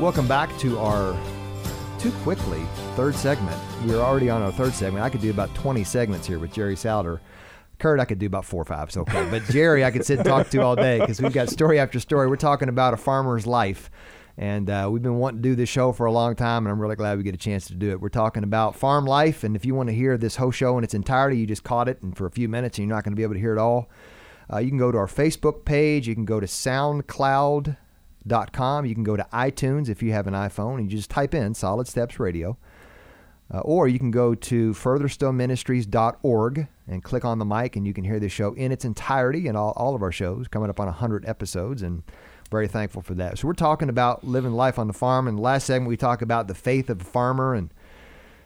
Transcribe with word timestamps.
Welcome 0.00 0.28
back 0.28 0.56
to 0.58 0.78
our 0.78 1.16
too 1.98 2.12
quickly 2.22 2.62
third 2.94 3.16
segment. 3.16 3.60
We 3.84 3.94
are 3.94 4.00
already 4.00 4.30
on 4.30 4.42
our 4.42 4.52
third 4.52 4.72
segment. 4.72 5.04
I 5.04 5.10
could 5.10 5.20
do 5.20 5.30
about 5.30 5.52
20 5.56 5.82
segments 5.82 6.24
here 6.24 6.38
with 6.38 6.52
Jerry 6.52 6.76
Souter. 6.76 7.20
Kurt, 7.80 7.98
I 7.98 8.04
could 8.04 8.20
do 8.20 8.26
about 8.26 8.44
four 8.44 8.62
or 8.62 8.64
five. 8.64 8.86
It's 8.86 8.96
okay. 8.96 9.28
But 9.28 9.42
Jerry, 9.46 9.84
I 9.84 9.90
could 9.90 10.06
sit 10.06 10.20
and 10.20 10.28
talk 10.28 10.50
to 10.50 10.62
all 10.62 10.76
day 10.76 11.00
because 11.00 11.20
we've 11.20 11.32
got 11.32 11.48
story 11.48 11.80
after 11.80 11.98
story. 11.98 12.28
We're 12.28 12.36
talking 12.36 12.68
about 12.68 12.94
a 12.94 12.96
farmer's 12.96 13.44
life. 13.44 13.90
And 14.36 14.70
uh, 14.70 14.88
we've 14.88 15.02
been 15.02 15.18
wanting 15.18 15.42
to 15.42 15.48
do 15.48 15.56
this 15.56 15.68
show 15.68 15.90
for 15.90 16.06
a 16.06 16.12
long 16.12 16.36
time, 16.36 16.64
and 16.64 16.72
I'm 16.72 16.80
really 16.80 16.94
glad 16.94 17.18
we 17.18 17.24
get 17.24 17.34
a 17.34 17.38
chance 17.38 17.66
to 17.66 17.74
do 17.74 17.90
it. 17.90 18.00
We're 18.00 18.08
talking 18.08 18.44
about 18.44 18.76
farm 18.76 19.04
life, 19.04 19.42
and 19.42 19.56
if 19.56 19.64
you 19.64 19.74
want 19.74 19.88
to 19.88 19.92
hear 19.92 20.16
this 20.16 20.36
whole 20.36 20.52
show 20.52 20.78
in 20.78 20.84
its 20.84 20.94
entirety, 20.94 21.38
you 21.38 21.46
just 21.46 21.64
caught 21.64 21.88
it, 21.88 22.00
and 22.02 22.16
for 22.16 22.24
a 22.24 22.30
few 22.30 22.48
minutes, 22.48 22.78
and 22.78 22.86
you're 22.86 22.94
not 22.94 23.02
going 23.02 23.14
to 23.14 23.16
be 23.16 23.24
able 23.24 23.34
to 23.34 23.40
hear 23.40 23.52
it 23.52 23.58
all. 23.58 23.90
Uh, 24.52 24.58
you 24.58 24.68
can 24.68 24.78
go 24.78 24.92
to 24.92 24.98
our 24.98 25.08
Facebook 25.08 25.64
page. 25.64 26.06
You 26.06 26.14
can 26.14 26.24
go 26.24 26.38
to 26.38 26.46
SoundCloud.com. 28.26 28.86
You 28.86 28.94
can 28.94 29.04
go 29.04 29.16
to 29.16 29.26
iTunes 29.32 29.88
if 29.88 30.02
you 30.02 30.12
have 30.12 30.26
an 30.26 30.34
iPhone, 30.34 30.78
and 30.78 30.90
you 30.90 30.96
just 30.96 31.10
type 31.10 31.34
in 31.34 31.54
Solid 31.54 31.88
Steps 31.88 32.18
Radio. 32.18 32.56
Uh, 33.52 33.60
or 33.60 33.88
you 33.88 33.98
can 33.98 34.10
go 34.10 34.34
to 34.34 34.72
furtherstillministries.org 34.72 36.68
and 36.86 37.02
click 37.02 37.24
on 37.24 37.38
the 37.38 37.46
mic, 37.46 37.76
and 37.76 37.86
you 37.86 37.94
can 37.94 38.04
hear 38.04 38.20
the 38.20 38.28
show 38.28 38.52
in 38.52 38.72
its 38.72 38.84
entirety 38.84 39.48
and 39.48 39.56
all, 39.56 39.72
all 39.76 39.94
of 39.94 40.02
our 40.02 40.12
shows 40.12 40.48
coming 40.48 40.68
up 40.68 40.78
on 40.78 40.86
100 40.86 41.26
episodes. 41.26 41.80
And 41.80 42.02
very 42.50 42.68
thankful 42.68 43.02
for 43.02 43.14
that. 43.14 43.38
So 43.38 43.46
we're 43.46 43.54
talking 43.54 43.88
about 43.88 44.24
living 44.24 44.52
life 44.52 44.78
on 44.78 44.86
the 44.86 44.92
farm. 44.92 45.28
And 45.28 45.38
the 45.38 45.42
last 45.42 45.66
segment 45.66 45.88
we 45.88 45.96
talk 45.96 46.22
about 46.22 46.48
the 46.48 46.54
faith 46.54 46.90
of 46.90 47.00
a 47.00 47.04
farmer 47.04 47.54
and 47.54 47.72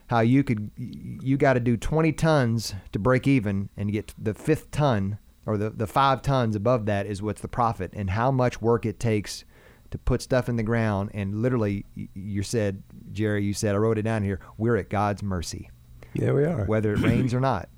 how 0.08 0.20
you 0.20 0.44
could 0.44 0.70
you 0.76 1.36
got 1.36 1.54
to 1.54 1.60
do 1.60 1.76
20 1.76 2.12
tons 2.12 2.74
to 2.90 2.98
break 2.98 3.26
even 3.26 3.70
and 3.76 3.92
get 3.92 4.12
the 4.18 4.34
fifth 4.34 4.70
ton 4.70 5.18
or 5.46 5.56
the, 5.56 5.70
the 5.70 5.86
five 5.86 6.20
tons 6.20 6.54
above 6.54 6.86
that 6.86 7.06
is 7.06 7.22
what's 7.22 7.40
the 7.40 7.48
profit 7.48 7.92
and 7.94 8.10
how 8.10 8.30
much 8.30 8.60
work 8.60 8.84
it 8.84 9.00
takes 9.00 9.44
to 9.92 9.98
put 9.98 10.20
stuff 10.22 10.48
in 10.48 10.56
the 10.56 10.62
ground 10.62 11.10
and 11.14 11.42
literally 11.42 11.84
you 11.94 12.42
said 12.42 12.82
jerry 13.12 13.44
you 13.44 13.54
said 13.54 13.74
i 13.74 13.78
wrote 13.78 13.98
it 13.98 14.02
down 14.02 14.22
here 14.22 14.40
we're 14.58 14.76
at 14.76 14.88
god's 14.88 15.22
mercy 15.22 15.70
yeah 16.14 16.32
we 16.32 16.44
are 16.44 16.64
whether 16.64 16.92
it 16.92 17.00
rains 17.00 17.32
or 17.32 17.40
not 17.40 17.68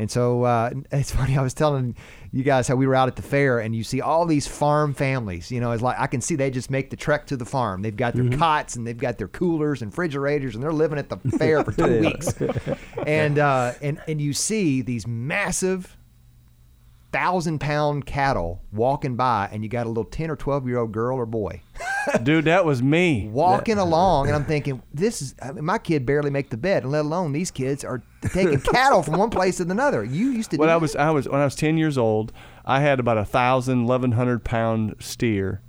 and 0.00 0.10
so 0.10 0.44
uh, 0.44 0.70
it's 0.92 1.10
funny. 1.10 1.36
I 1.36 1.42
was 1.42 1.52
telling 1.52 1.94
you 2.32 2.42
guys 2.42 2.66
how 2.66 2.74
we 2.74 2.86
were 2.86 2.94
out 2.94 3.08
at 3.08 3.16
the 3.16 3.22
fair, 3.22 3.58
and 3.60 3.76
you 3.76 3.84
see 3.84 4.00
all 4.00 4.24
these 4.24 4.46
farm 4.46 4.94
families. 4.94 5.52
You 5.52 5.60
know, 5.60 5.72
it's 5.72 5.82
like 5.82 5.98
I 5.98 6.06
can 6.06 6.22
see 6.22 6.36
they 6.36 6.50
just 6.50 6.70
make 6.70 6.88
the 6.88 6.96
trek 6.96 7.26
to 7.26 7.36
the 7.36 7.44
farm. 7.44 7.82
They've 7.82 7.94
got 7.94 8.14
their 8.14 8.24
mm-hmm. 8.24 8.38
cots 8.38 8.76
and 8.76 8.86
they've 8.86 8.96
got 8.96 9.18
their 9.18 9.28
coolers 9.28 9.82
and 9.82 9.92
refrigerators, 9.92 10.54
and 10.54 10.64
they're 10.64 10.72
living 10.72 10.98
at 10.98 11.10
the 11.10 11.18
fair 11.36 11.62
for 11.62 11.72
two 11.86 12.00
weeks. 12.00 12.34
And 13.06 13.38
uh, 13.38 13.72
and 13.80 14.00
and 14.06 14.20
you 14.20 14.32
see 14.32 14.82
these 14.82 15.06
massive 15.06 15.96
thousand 17.12 17.58
pound 17.60 18.06
cattle 18.06 18.62
walking 18.72 19.16
by, 19.16 19.48
and 19.52 19.62
you 19.62 19.68
got 19.68 19.86
a 19.86 19.88
little 19.88 20.04
ten 20.04 20.30
or 20.30 20.36
twelve 20.36 20.66
year 20.66 20.78
old 20.78 20.92
girl 20.92 21.16
or 21.16 21.26
boy. 21.26 21.62
Dude, 22.22 22.46
that 22.46 22.64
was 22.64 22.82
me 22.82 23.28
walking 23.28 23.76
that, 23.76 23.82
along, 23.82 24.28
and 24.28 24.36
I'm 24.36 24.44
thinking, 24.44 24.82
this 24.92 25.20
is 25.20 25.34
I 25.42 25.52
mean, 25.52 25.64
my 25.64 25.78
kid 25.78 26.06
barely 26.06 26.30
make 26.30 26.50
the 26.50 26.56
bed, 26.56 26.82
and 26.82 26.92
let 26.92 27.04
alone 27.04 27.32
these 27.32 27.50
kids 27.50 27.84
are 27.84 28.02
taking 28.32 28.60
cattle 28.60 29.02
from 29.02 29.18
one 29.18 29.30
place 29.30 29.58
to 29.58 29.64
another. 29.64 30.04
You 30.04 30.30
used 30.30 30.50
to. 30.52 30.56
When 30.56 30.70
I 30.70 30.76
was 30.76 30.96
I 30.96 31.10
was 31.10 31.28
when 31.28 31.40
I 31.40 31.44
was 31.44 31.54
ten 31.54 31.76
years 31.76 31.98
old, 31.98 32.32
I 32.64 32.80
had 32.80 33.00
about 33.00 33.18
a 33.18 33.24
thousand, 33.24 33.84
eleven 33.84 34.12
hundred 34.12 34.44
pound 34.44 34.94
steer, 34.98 35.60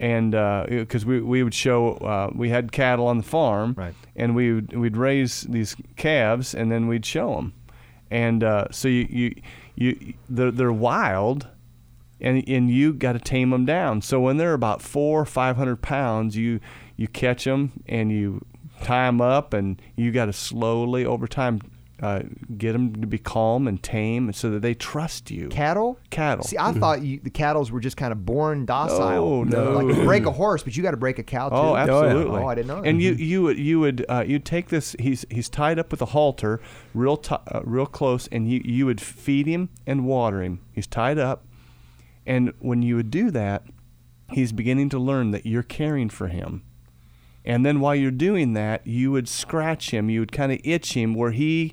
and 0.00 0.32
because 0.32 1.04
uh, 1.04 1.08
we 1.08 1.20
we 1.20 1.42
would 1.42 1.54
show 1.54 1.94
uh, 1.94 2.30
we 2.34 2.48
had 2.48 2.72
cattle 2.72 3.06
on 3.06 3.18
the 3.18 3.24
farm, 3.24 3.74
right. 3.76 3.94
and 4.16 4.34
we 4.34 4.52
would, 4.54 4.76
we'd 4.76 4.96
raise 4.96 5.42
these 5.42 5.76
calves, 5.96 6.54
and 6.54 6.72
then 6.72 6.88
we'd 6.88 7.06
show 7.06 7.36
them, 7.36 7.54
and 8.10 8.42
uh, 8.42 8.66
so 8.70 8.88
you 8.88 9.06
you 9.08 9.34
you 9.82 10.14
they're, 10.28 10.50
they're 10.50 10.72
wild 10.72 11.48
and 12.22 12.48
and 12.48 12.70
you 12.70 12.92
got 12.92 13.12
to 13.12 13.18
tame 13.18 13.50
them 13.50 13.66
down. 13.66 14.00
So 14.00 14.20
when 14.20 14.36
they're 14.36 14.54
about 14.54 14.80
four, 14.80 15.20
or 15.20 15.24
five 15.26 15.56
hundred 15.56 15.82
pounds, 15.82 16.36
you 16.36 16.60
you 16.96 17.08
catch 17.08 17.44
them 17.44 17.72
and 17.86 18.12
you 18.12 18.44
tie 18.82 19.06
them 19.06 19.20
up, 19.20 19.52
and 19.52 19.82
you 19.96 20.12
got 20.12 20.26
to 20.26 20.32
slowly 20.32 21.04
over 21.04 21.26
time 21.26 21.60
uh, 22.02 22.22
get 22.58 22.72
them 22.72 23.00
to 23.00 23.06
be 23.06 23.16
calm 23.16 23.68
and 23.68 23.80
tame, 23.80 24.32
so 24.32 24.50
that 24.50 24.60
they 24.60 24.74
trust 24.74 25.30
you. 25.30 25.48
Cattle, 25.48 26.00
cattle. 26.10 26.44
See, 26.44 26.58
I 26.58 26.70
mm-hmm. 26.70 26.80
thought 26.80 27.02
you, 27.02 27.20
the 27.22 27.30
cattles 27.30 27.70
were 27.70 27.78
just 27.78 27.96
kind 27.96 28.10
of 28.10 28.26
born 28.26 28.66
docile. 28.66 29.44
No, 29.44 29.72
no. 29.72 29.78
Like 29.78 29.96
you 29.96 30.02
break 30.02 30.26
a 30.26 30.32
horse, 30.32 30.64
but 30.64 30.76
you 30.76 30.82
got 30.82 30.90
to 30.90 30.96
break 30.96 31.20
a 31.20 31.22
cow 31.22 31.48
too. 31.48 31.54
Oh, 31.54 31.76
absolutely. 31.76 32.40
Oh, 32.40 32.46
I 32.46 32.54
didn't 32.56 32.66
know. 32.66 32.82
That. 32.82 32.88
And 32.88 33.00
you 33.00 33.12
you 33.12 33.42
would 33.42 33.58
you 33.58 33.78
would 33.78 34.04
uh, 34.08 34.24
you 34.26 34.40
take 34.40 34.68
this. 34.68 34.96
He's 34.98 35.24
he's 35.30 35.48
tied 35.48 35.78
up 35.78 35.92
with 35.92 36.02
a 36.02 36.06
halter, 36.06 36.60
real 36.92 37.16
t- 37.16 37.36
uh, 37.46 37.60
real 37.62 37.86
close, 37.86 38.26
and 38.32 38.50
you 38.50 38.60
you 38.64 38.84
would 38.86 39.00
feed 39.00 39.46
him 39.46 39.68
and 39.86 40.04
water 40.04 40.42
him. 40.42 40.60
He's 40.72 40.88
tied 40.88 41.18
up, 41.18 41.44
and 42.26 42.52
when 42.58 42.82
you 42.82 42.96
would 42.96 43.12
do 43.12 43.30
that, 43.30 43.62
he's 44.32 44.50
beginning 44.50 44.88
to 44.88 44.98
learn 44.98 45.30
that 45.30 45.46
you're 45.46 45.62
caring 45.62 46.08
for 46.08 46.26
him. 46.26 46.64
And 47.44 47.66
then 47.66 47.80
while 47.80 47.94
you're 47.94 48.10
doing 48.10 48.52
that, 48.52 48.86
you 48.86 49.10
would 49.12 49.28
scratch 49.28 49.90
him. 49.90 50.08
You 50.08 50.20
would 50.20 50.32
kind 50.32 50.52
of 50.52 50.60
itch 50.64 50.94
him 50.94 51.14
where 51.14 51.32
he 51.32 51.72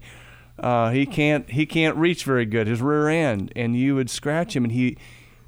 uh, 0.58 0.92
he 0.92 1.06
can't 1.06 1.50
he 1.50 1.66
can't 1.66 1.96
reach 1.96 2.24
very 2.24 2.46
good 2.46 2.68
his 2.68 2.82
rear 2.82 3.08
end, 3.08 3.52
and 3.56 3.76
you 3.76 3.96
would 3.96 4.10
scratch 4.10 4.56
him, 4.56 4.64
and 4.64 4.74
he 4.74 4.98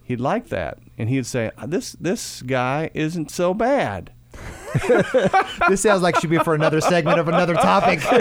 he'd 0.04 0.22
like 0.22 0.50
that, 0.50 0.80
and 0.98 1.10
he'd 1.10 1.26
say, 1.26 1.52
"This 1.68 1.94
this 1.94 2.42
guy 2.42 2.90
isn't 2.94 3.32
so 3.32 3.54
bad." 3.54 4.12
this 5.68 5.82
sounds 5.82 6.02
like 6.02 6.18
should 6.20 6.30
be 6.30 6.38
for 6.40 6.56
another 6.56 6.80
segment 6.80 7.20
of 7.20 7.28
another 7.28 7.54
topic. 7.56 8.00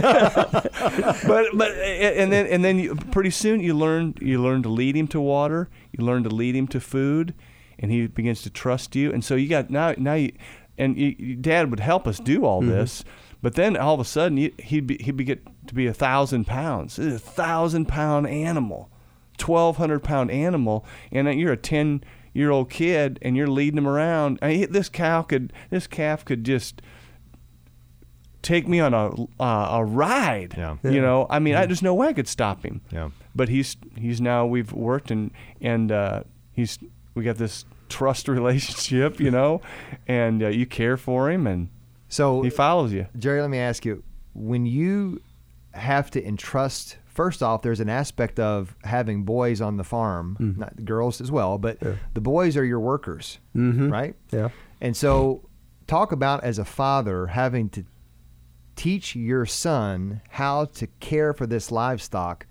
but 1.27 1.47
but 1.55 1.71
and 1.71 2.33
then 2.33 2.47
and 2.47 2.65
then 2.65 2.79
you, 2.79 2.97
pretty 2.97 3.31
soon 3.31 3.61
you 3.61 3.75
learn 3.75 4.15
you 4.21 4.43
learn 4.43 4.63
to 4.63 4.69
lead 4.69 4.97
him 4.97 5.07
to 5.09 5.21
water, 5.21 5.69
you 5.93 6.05
learn 6.05 6.25
to 6.25 6.31
lead 6.31 6.57
him 6.57 6.67
to 6.69 6.81
food, 6.81 7.35
and 7.79 7.93
he 7.93 8.09
begins 8.09 8.43
to 8.43 8.51
trust 8.51 8.97
you. 8.97 9.13
And 9.13 9.25
so 9.25 9.37
you 9.37 9.49
got 9.49 9.71
now 9.71 9.95
now 9.97 10.15
you, 10.15 10.33
and 10.81 10.97
you, 10.97 11.37
Dad 11.37 11.71
would 11.71 11.81
help 11.81 12.07
us 12.07 12.19
do 12.19 12.45
all 12.45 12.61
mm-hmm. 12.61 12.71
this. 12.71 13.05
But 13.43 13.55
then 13.55 13.77
all 13.77 13.95
of 13.95 14.01
a 14.01 14.05
sudden, 14.05 14.37
he'd 14.37 14.87
be, 14.87 14.99
he'd 14.99 15.17
be 15.17 15.25
get 15.25 15.47
to 15.67 15.75
be 15.75 15.87
a 15.87 15.95
thousand 15.95 16.47
pounds. 16.47 16.97
This 16.97 17.15
a 17.15 17.19
thousand 17.19 17.87
pound 17.87 18.27
animal, 18.27 18.91
twelve 19.39 19.77
hundred 19.77 20.01
pound 20.01 20.31
animal, 20.31 20.85
and 21.11 21.33
you're 21.39 21.53
a 21.53 21.57
ten 21.57 22.05
year 22.35 22.51
old 22.51 22.71
kid, 22.71 23.19
and 23.23 23.37
you're 23.37 23.47
leading 23.47 23.79
him 23.79 23.89
around. 23.89 24.39
I 24.43 24.49
mean, 24.49 24.73
this 24.73 24.89
cow 24.89 25.23
could, 25.23 25.53
this 25.71 25.87
calf 25.87 26.25
could 26.25 26.45
just 26.45 26.83
take 28.43 28.69
me 28.69 28.81
on 28.81 28.95
a 28.95 29.11
uh, 29.43 29.79
a 29.79 29.85
ride. 29.85 30.55
Yeah. 30.57 30.77
You 30.83 31.01
know, 31.01 31.27
I 31.31 31.39
mean, 31.39 31.55
I, 31.55 31.67
there's 31.67 31.83
no 31.83 31.95
way 31.95 32.09
I 32.09 32.13
could 32.13 32.29
stop 32.29 32.65
him. 32.65 32.81
Yeah. 32.91 33.11
But 33.35 33.49
he's 33.49 33.77
he's 33.97 34.21
now 34.21 34.47
we've 34.47 34.73
worked 34.73 35.11
and 35.11 35.31
and 35.61 35.91
uh, 35.93 36.23
he's 36.53 36.79
we 37.15 37.25
got 37.25 37.37
this 37.37 37.65
trust 37.91 38.29
relationship, 38.29 39.21
you 39.21 39.31
know, 39.31 39.61
and 40.07 40.43
uh, 40.43 40.49
you 40.49 40.65
care 40.67 40.97
for 40.97 41.31
him 41.31 41.47
and 41.47 41.69
so 42.11 42.43
he 42.43 42.51
follows 42.51 42.93
you. 42.93 43.07
Jerry, 43.17 43.41
let 43.41 43.51
me 43.51 43.59
ask 43.59 43.85
you: 43.85 44.03
when 44.35 44.67
you 44.67 45.23
have 45.73 46.11
to 46.11 46.27
entrust, 46.27 46.99
first 47.07 47.43
off, 47.43 47.63
there's 47.63 47.81
an 47.81 47.89
aspect 47.89 48.41
of 48.41 48.77
having 48.83 49.23
boys 49.23 49.61
on 49.61 49.77
the 49.77 49.85
farm, 49.85 50.37
mm-hmm. 50.41 50.61
not 50.61 50.85
girls 50.85 51.21
as 51.21 51.31
well, 51.31 51.57
but 51.57 51.79
yeah. 51.81 51.95
the 52.13 52.21
boys 52.21 52.57
are 52.57 52.65
your 52.65 52.81
workers, 52.81 53.39
mm-hmm. 53.55 53.91
right? 53.91 54.17
Yeah. 54.33 54.49
And 54.81 54.97
so, 54.97 55.49
talk 55.87 56.11
about 56.11 56.43
as 56.43 56.59
a 56.59 56.65
father 56.65 57.29
having 57.29 57.69
to 57.71 57.85
teach 58.75 59.15
your 59.15 59.47
son 59.47 60.21
how 60.31 60.65
to 60.65 60.87
care 60.99 61.33
for 61.33 61.47
this 61.47 61.71
livestock 61.71 62.47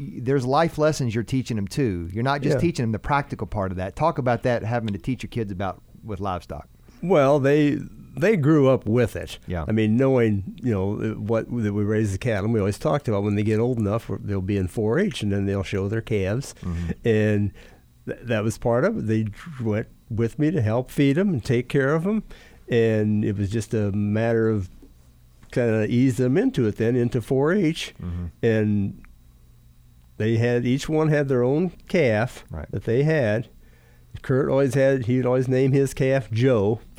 there's 0.00 0.46
life 0.46 0.78
lessons 0.78 1.14
you're 1.14 1.24
teaching 1.24 1.56
them 1.56 1.68
too. 1.68 2.08
You're 2.12 2.24
not 2.24 2.42
just 2.42 2.54
yeah. 2.54 2.60
teaching 2.60 2.84
them 2.84 2.92
the 2.92 2.98
practical 2.98 3.46
part 3.46 3.70
of 3.70 3.76
that. 3.76 3.96
Talk 3.96 4.18
about 4.18 4.42
that 4.44 4.62
having 4.62 4.92
to 4.92 4.98
teach 4.98 5.22
your 5.22 5.28
kids 5.28 5.52
about 5.52 5.82
with 6.02 6.20
livestock. 6.20 6.68
Well, 7.02 7.38
they 7.38 7.78
they 8.16 8.36
grew 8.36 8.68
up 8.68 8.86
with 8.86 9.16
it. 9.16 9.38
Yeah. 9.46 9.64
I 9.66 9.72
mean, 9.72 9.96
knowing 9.96 10.58
you 10.62 10.72
know 10.72 11.14
what 11.14 11.46
that 11.50 11.72
we 11.72 11.84
raise 11.84 12.12
the 12.12 12.18
cattle. 12.18 12.50
We 12.50 12.60
always 12.60 12.78
talked 12.78 13.08
about 13.08 13.22
when 13.22 13.34
they 13.34 13.42
get 13.42 13.58
old 13.58 13.78
enough, 13.78 14.10
they'll 14.20 14.40
be 14.40 14.56
in 14.56 14.68
4-H, 14.68 15.22
and 15.22 15.32
then 15.32 15.46
they'll 15.46 15.62
show 15.62 15.88
their 15.88 16.00
calves, 16.00 16.54
mm-hmm. 16.60 16.90
and 17.04 17.52
th- 18.06 18.20
that 18.22 18.44
was 18.44 18.58
part 18.58 18.84
of 18.84 18.98
it. 18.98 19.06
They 19.06 19.26
went 19.62 19.88
with 20.08 20.38
me 20.38 20.50
to 20.50 20.60
help 20.60 20.90
feed 20.90 21.16
them 21.16 21.30
and 21.30 21.44
take 21.44 21.68
care 21.68 21.94
of 21.94 22.04
them, 22.04 22.24
and 22.68 23.24
it 23.24 23.36
was 23.36 23.50
just 23.50 23.74
a 23.74 23.92
matter 23.92 24.48
of 24.48 24.68
kind 25.52 25.70
of 25.70 25.90
ease 25.90 26.16
them 26.16 26.36
into 26.36 26.66
it 26.66 26.76
then 26.76 26.96
into 26.96 27.20
4-H, 27.20 27.94
mm-hmm. 28.00 28.26
and 28.42 29.02
they 30.20 30.36
had 30.36 30.66
each 30.66 30.86
one 30.86 31.08
had 31.08 31.28
their 31.28 31.42
own 31.42 31.70
calf 31.88 32.44
right. 32.50 32.70
that 32.72 32.84
they 32.84 33.04
had. 33.04 33.48
Kurt 34.20 34.50
always 34.50 34.74
had 34.74 35.06
he'd 35.06 35.24
always 35.24 35.48
name 35.48 35.72
his 35.72 35.94
calf 35.94 36.30
Joe. 36.30 36.80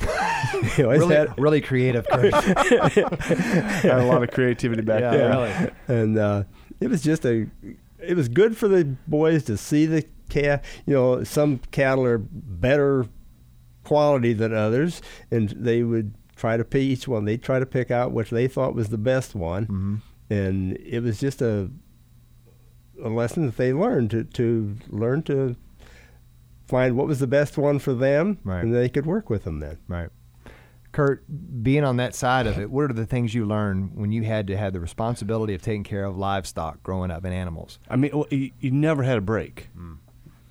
he 0.74 0.82
really, 0.82 1.14
had, 1.14 1.38
really 1.38 1.60
creative. 1.60 2.04
Kurt. 2.08 2.34
had 2.34 4.00
a 4.00 4.06
lot 4.06 4.24
of 4.24 4.32
creativity 4.32 4.82
back 4.82 5.02
yeah, 5.02 5.10
there. 5.12 5.30
Really. 5.30 5.70
And 5.86 6.18
uh, 6.18 6.42
it 6.80 6.90
was 6.90 7.00
just 7.00 7.24
a, 7.24 7.46
it 8.00 8.16
was 8.16 8.28
good 8.28 8.56
for 8.56 8.66
the 8.66 8.96
boys 9.06 9.44
to 9.44 9.56
see 9.56 9.86
the 9.86 10.04
calf. 10.28 10.60
You 10.84 10.94
know, 10.94 11.22
some 11.22 11.60
cattle 11.70 12.04
are 12.04 12.18
better 12.18 13.06
quality 13.84 14.32
than 14.32 14.52
others, 14.52 15.00
and 15.30 15.50
they 15.50 15.84
would 15.84 16.12
try 16.34 16.56
to 16.56 16.64
pick 16.64 16.82
each 16.82 17.06
one. 17.06 17.24
They'd 17.24 17.40
try 17.40 17.60
to 17.60 17.66
pick 17.66 17.92
out 17.92 18.10
which 18.10 18.30
they 18.30 18.48
thought 18.48 18.74
was 18.74 18.88
the 18.88 18.98
best 18.98 19.36
one, 19.36 19.62
mm-hmm. 19.66 19.96
and 20.28 20.76
it 20.78 21.04
was 21.04 21.20
just 21.20 21.40
a 21.40 21.70
a 23.02 23.08
lesson 23.08 23.46
that 23.46 23.56
they 23.56 23.72
learned 23.72 24.10
to 24.10 24.24
to 24.24 24.76
learn 24.88 25.22
to 25.24 25.56
find 26.66 26.96
what 26.96 27.06
was 27.06 27.18
the 27.18 27.26
best 27.26 27.58
one 27.58 27.78
for 27.78 27.92
them, 27.92 28.38
right. 28.44 28.62
and 28.62 28.74
they 28.74 28.88
could 28.88 29.06
work 29.06 29.28
with 29.28 29.44
them 29.44 29.60
then. 29.60 29.78
Right. 29.88 30.08
Kurt, 30.92 31.24
being 31.62 31.84
on 31.84 31.96
that 31.96 32.14
side 32.14 32.46
of 32.46 32.58
it, 32.58 32.70
what 32.70 32.90
are 32.90 32.94
the 32.94 33.06
things 33.06 33.34
you 33.34 33.46
learned 33.46 33.92
when 33.94 34.12
you 34.12 34.24
had 34.24 34.46
to 34.48 34.56
have 34.58 34.74
the 34.74 34.80
responsibility 34.80 35.54
of 35.54 35.62
taking 35.62 35.84
care 35.84 36.04
of 36.04 36.18
livestock 36.18 36.82
growing 36.82 37.10
up 37.10 37.24
and 37.24 37.32
animals? 37.32 37.78
I 37.88 37.96
mean, 37.96 38.10
well, 38.12 38.26
you, 38.30 38.50
you 38.60 38.70
never 38.70 39.02
had 39.02 39.16
a 39.16 39.22
break. 39.22 39.70
Mm. 39.76 39.98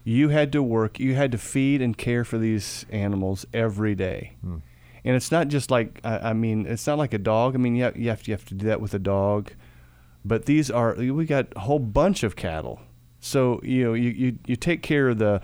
You 0.03 0.29
had 0.29 0.51
to 0.53 0.63
work. 0.63 0.99
You 0.99 1.13
had 1.13 1.31
to 1.33 1.37
feed 1.37 1.81
and 1.81 1.95
care 1.95 2.23
for 2.23 2.39
these 2.39 2.87
animals 2.89 3.45
every 3.53 3.93
day. 3.93 4.33
Mm. 4.43 4.61
And 5.03 5.15
it's 5.15 5.31
not 5.31 5.47
just 5.47 5.69
like 5.69 5.99
I, 6.03 6.29
I 6.29 6.33
mean, 6.33 6.65
it's 6.65 6.87
not 6.87 6.97
like 6.97 7.13
a 7.13 7.19
dog. 7.19 7.53
I 7.53 7.59
mean, 7.59 7.75
you 7.75 7.83
have, 7.83 7.97
you 7.97 8.09
have 8.09 8.23
to 8.23 8.31
you 8.31 8.35
have 8.35 8.45
to 8.45 8.55
do 8.55 8.65
that 8.65 8.81
with 8.81 8.95
a 8.95 8.99
dog, 8.99 9.51
but 10.23 10.45
these 10.45 10.69
are 10.69 10.95
we 10.95 11.25
got 11.25 11.47
a 11.55 11.61
whole 11.61 11.79
bunch 11.79 12.23
of 12.23 12.35
cattle. 12.35 12.79
So 13.19 13.59
you 13.63 13.83
know, 13.83 13.93
you 13.93 14.09
you, 14.09 14.39
you 14.47 14.55
take 14.55 14.81
care 14.81 15.09
of 15.09 15.17
the, 15.19 15.41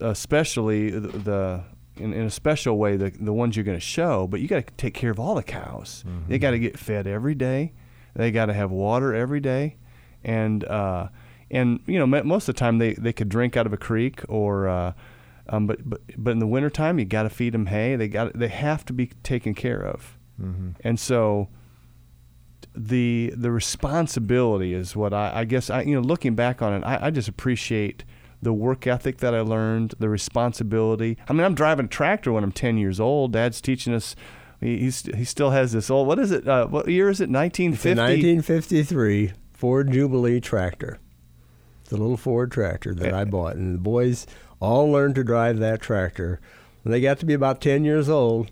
especially 0.00 0.90
the, 0.90 1.00
the 1.00 1.64
in, 1.96 2.12
in 2.12 2.26
a 2.26 2.30
special 2.30 2.78
way 2.78 2.96
the 2.96 3.10
the 3.10 3.32
ones 3.32 3.56
you're 3.56 3.64
going 3.64 3.76
to 3.76 3.80
show, 3.84 4.26
but 4.26 4.40
you 4.40 4.48
got 4.48 4.66
to 4.66 4.72
take 4.76 4.94
care 4.94 5.10
of 5.10 5.20
all 5.20 5.34
the 5.34 5.42
cows. 5.42 6.04
They 6.28 6.38
got 6.38 6.52
to 6.52 6.58
get 6.58 6.78
fed 6.78 7.06
every 7.06 7.34
day. 7.34 7.72
They 8.14 8.30
got 8.30 8.46
to 8.46 8.54
have 8.54 8.70
water 8.70 9.14
every 9.14 9.40
day, 9.40 9.76
and 10.24 10.64
uh, 10.64 11.08
and 11.50 11.80
you 11.86 11.98
know 11.98 12.06
most 12.06 12.48
of 12.48 12.54
the 12.54 12.58
time 12.58 12.78
they, 12.78 12.94
they 12.94 13.12
could 13.12 13.28
drink 13.28 13.56
out 13.56 13.66
of 13.66 13.72
a 13.72 13.78
creek 13.78 14.22
or. 14.28 14.68
Uh, 14.68 14.92
um, 15.52 15.66
but, 15.66 15.78
but 15.88 16.00
but 16.16 16.30
in 16.30 16.38
the 16.38 16.46
wintertime 16.46 17.00
you 17.00 17.04
got 17.04 17.24
to 17.24 17.28
feed 17.30 17.54
them 17.54 17.66
hay. 17.66 17.96
They 17.96 18.06
got 18.06 18.38
they 18.38 18.46
have 18.46 18.84
to 18.84 18.92
be 18.92 19.08
taken 19.24 19.52
care 19.52 19.82
of, 19.84 20.16
and 20.84 20.98
so 21.00 21.48
the 22.74 23.32
the 23.36 23.50
responsibility 23.50 24.74
is 24.74 24.94
what 24.94 25.12
I, 25.12 25.40
I 25.40 25.44
guess 25.44 25.70
I 25.70 25.82
you 25.82 25.94
know 25.94 26.00
looking 26.00 26.34
back 26.34 26.62
on 26.62 26.72
it 26.72 26.84
I, 26.84 27.06
I 27.06 27.10
just 27.10 27.28
appreciate 27.28 28.04
the 28.42 28.52
work 28.52 28.86
ethic 28.86 29.18
that 29.18 29.34
I 29.34 29.40
learned 29.40 29.94
the 29.98 30.08
responsibility. 30.08 31.18
I 31.28 31.32
mean 31.32 31.44
I'm 31.44 31.54
driving 31.54 31.86
a 31.86 31.88
tractor 31.88 32.32
when 32.32 32.44
I'm 32.44 32.52
10 32.52 32.78
years 32.78 33.00
old. 33.00 33.32
Dad's 33.32 33.60
teaching 33.60 33.92
us 33.92 34.14
he 34.60 34.78
he's, 34.78 35.02
he 35.02 35.24
still 35.24 35.50
has 35.50 35.72
this 35.72 35.90
old 35.90 36.06
what 36.06 36.18
is 36.18 36.30
it 36.30 36.46
uh, 36.46 36.66
what 36.66 36.88
year 36.88 37.08
is 37.08 37.20
it? 37.20 37.28
1950 37.28 38.00
1953 38.00 39.32
Ford 39.52 39.92
Jubilee 39.92 40.40
tractor. 40.40 40.98
It's 41.82 41.92
a 41.92 41.96
little 41.96 42.16
Ford 42.16 42.52
tractor 42.52 42.94
that 42.94 43.12
I 43.12 43.24
bought, 43.24 43.56
and 43.56 43.74
the 43.74 43.78
boys 43.80 44.26
all 44.60 44.90
learned 44.90 45.16
to 45.16 45.24
drive 45.24 45.58
that 45.58 45.80
tractor. 45.80 46.40
When 46.82 46.92
they 46.92 47.00
got 47.00 47.18
to 47.18 47.26
be 47.26 47.34
about 47.34 47.60
10 47.60 47.84
years 47.84 48.08
old, 48.08 48.50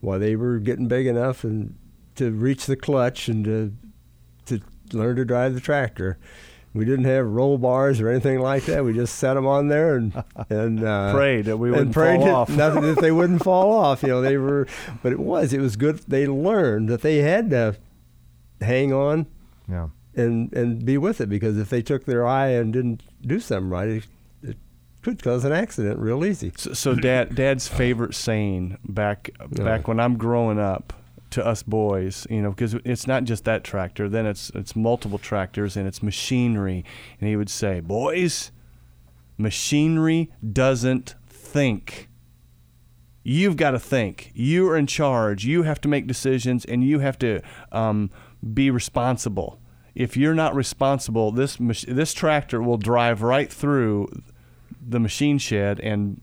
while 0.00 0.18
they 0.18 0.36
were 0.36 0.58
getting 0.58 0.86
big 0.86 1.06
enough 1.06 1.42
and 1.42 1.74
to 2.16 2.30
reach 2.30 2.66
the 2.66 2.76
clutch 2.76 3.28
and 3.28 3.44
to 3.44 3.72
to 4.46 4.60
learn 4.92 5.16
to 5.16 5.24
drive 5.24 5.54
the 5.54 5.60
tractor. 5.60 6.18
We 6.72 6.84
didn't 6.84 7.06
have 7.06 7.26
roll 7.26 7.56
bars 7.56 8.02
or 8.02 8.10
anything 8.10 8.38
like 8.40 8.64
that. 8.66 8.84
We 8.84 8.92
just 8.92 9.14
set 9.16 9.32
them 9.34 9.46
on 9.46 9.68
there 9.68 9.96
and 9.96 10.22
and 10.50 10.84
uh, 10.84 11.14
Prayed 11.14 11.46
that 11.46 11.56
we 11.56 11.70
wouldn't 11.70 11.92
prayed 11.94 12.18
fall 12.18 12.26
that 12.26 12.34
off. 12.34 12.48
Nothing 12.50 12.82
that 12.82 13.00
they 13.00 13.12
wouldn't 13.12 13.42
fall 13.50 13.72
off. 13.72 14.02
You 14.02 14.08
know, 14.10 14.20
they 14.20 14.36
were, 14.36 14.66
but 15.02 15.12
it 15.12 15.18
was 15.18 15.52
it 15.54 15.60
was 15.60 15.76
good. 15.76 15.98
They 16.06 16.26
learned 16.26 16.88
that 16.90 17.00
they 17.02 17.18
had 17.18 17.48
to 17.50 17.76
hang 18.60 18.92
on 18.92 19.26
Yeah. 19.70 19.88
and 20.14 20.52
and 20.52 20.84
be 20.84 20.98
with 20.98 21.20
it 21.22 21.28
because 21.28 21.56
if 21.58 21.70
they 21.70 21.80
took 21.82 22.04
their 22.04 22.26
eye 22.26 22.48
and 22.48 22.72
didn't 22.74 23.02
do 23.22 23.40
something 23.40 23.70
right, 23.70 23.88
it, 23.88 24.04
it 24.42 24.56
could 25.02 25.22
cause 25.22 25.44
an 25.46 25.52
accident 25.52 25.98
real 25.98 26.24
easy. 26.26 26.52
So, 26.58 26.74
so 26.74 26.94
dad, 26.94 27.34
dad's 27.34 27.68
favorite 27.68 28.14
saying 28.14 28.76
back 28.86 29.30
back 29.50 29.88
when 29.88 29.98
I'm 29.98 30.18
growing 30.18 30.58
up 30.58 30.92
to 31.30 31.44
us 31.44 31.62
boys, 31.62 32.26
you 32.30 32.40
know, 32.40 32.50
because 32.50 32.74
it's 32.84 33.06
not 33.06 33.24
just 33.24 33.44
that 33.44 33.64
tractor. 33.64 34.08
Then 34.08 34.26
it's 34.26 34.50
it's 34.54 34.76
multiple 34.76 35.18
tractors 35.18 35.76
and 35.76 35.86
it's 35.86 36.02
machinery. 36.02 36.84
And 37.20 37.28
he 37.28 37.36
would 37.36 37.50
say, 37.50 37.80
"Boys, 37.80 38.52
machinery 39.36 40.30
doesn't 40.52 41.14
think. 41.28 42.08
You've 43.22 43.56
got 43.56 43.72
to 43.72 43.80
think. 43.80 44.30
You 44.34 44.68
are 44.68 44.76
in 44.76 44.86
charge. 44.86 45.44
You 45.44 45.64
have 45.64 45.80
to 45.80 45.88
make 45.88 46.06
decisions, 46.06 46.64
and 46.64 46.84
you 46.84 47.00
have 47.00 47.18
to 47.18 47.40
um, 47.72 48.10
be 48.54 48.70
responsible." 48.70 49.60
If 49.94 50.14
you're 50.14 50.34
not 50.34 50.54
responsible, 50.54 51.32
this 51.32 51.58
mach- 51.58 51.86
this 51.88 52.12
tractor 52.12 52.62
will 52.62 52.76
drive 52.76 53.22
right 53.22 53.50
through 53.50 54.08
the 54.86 55.00
machine 55.00 55.38
shed 55.38 55.80
and 55.80 56.20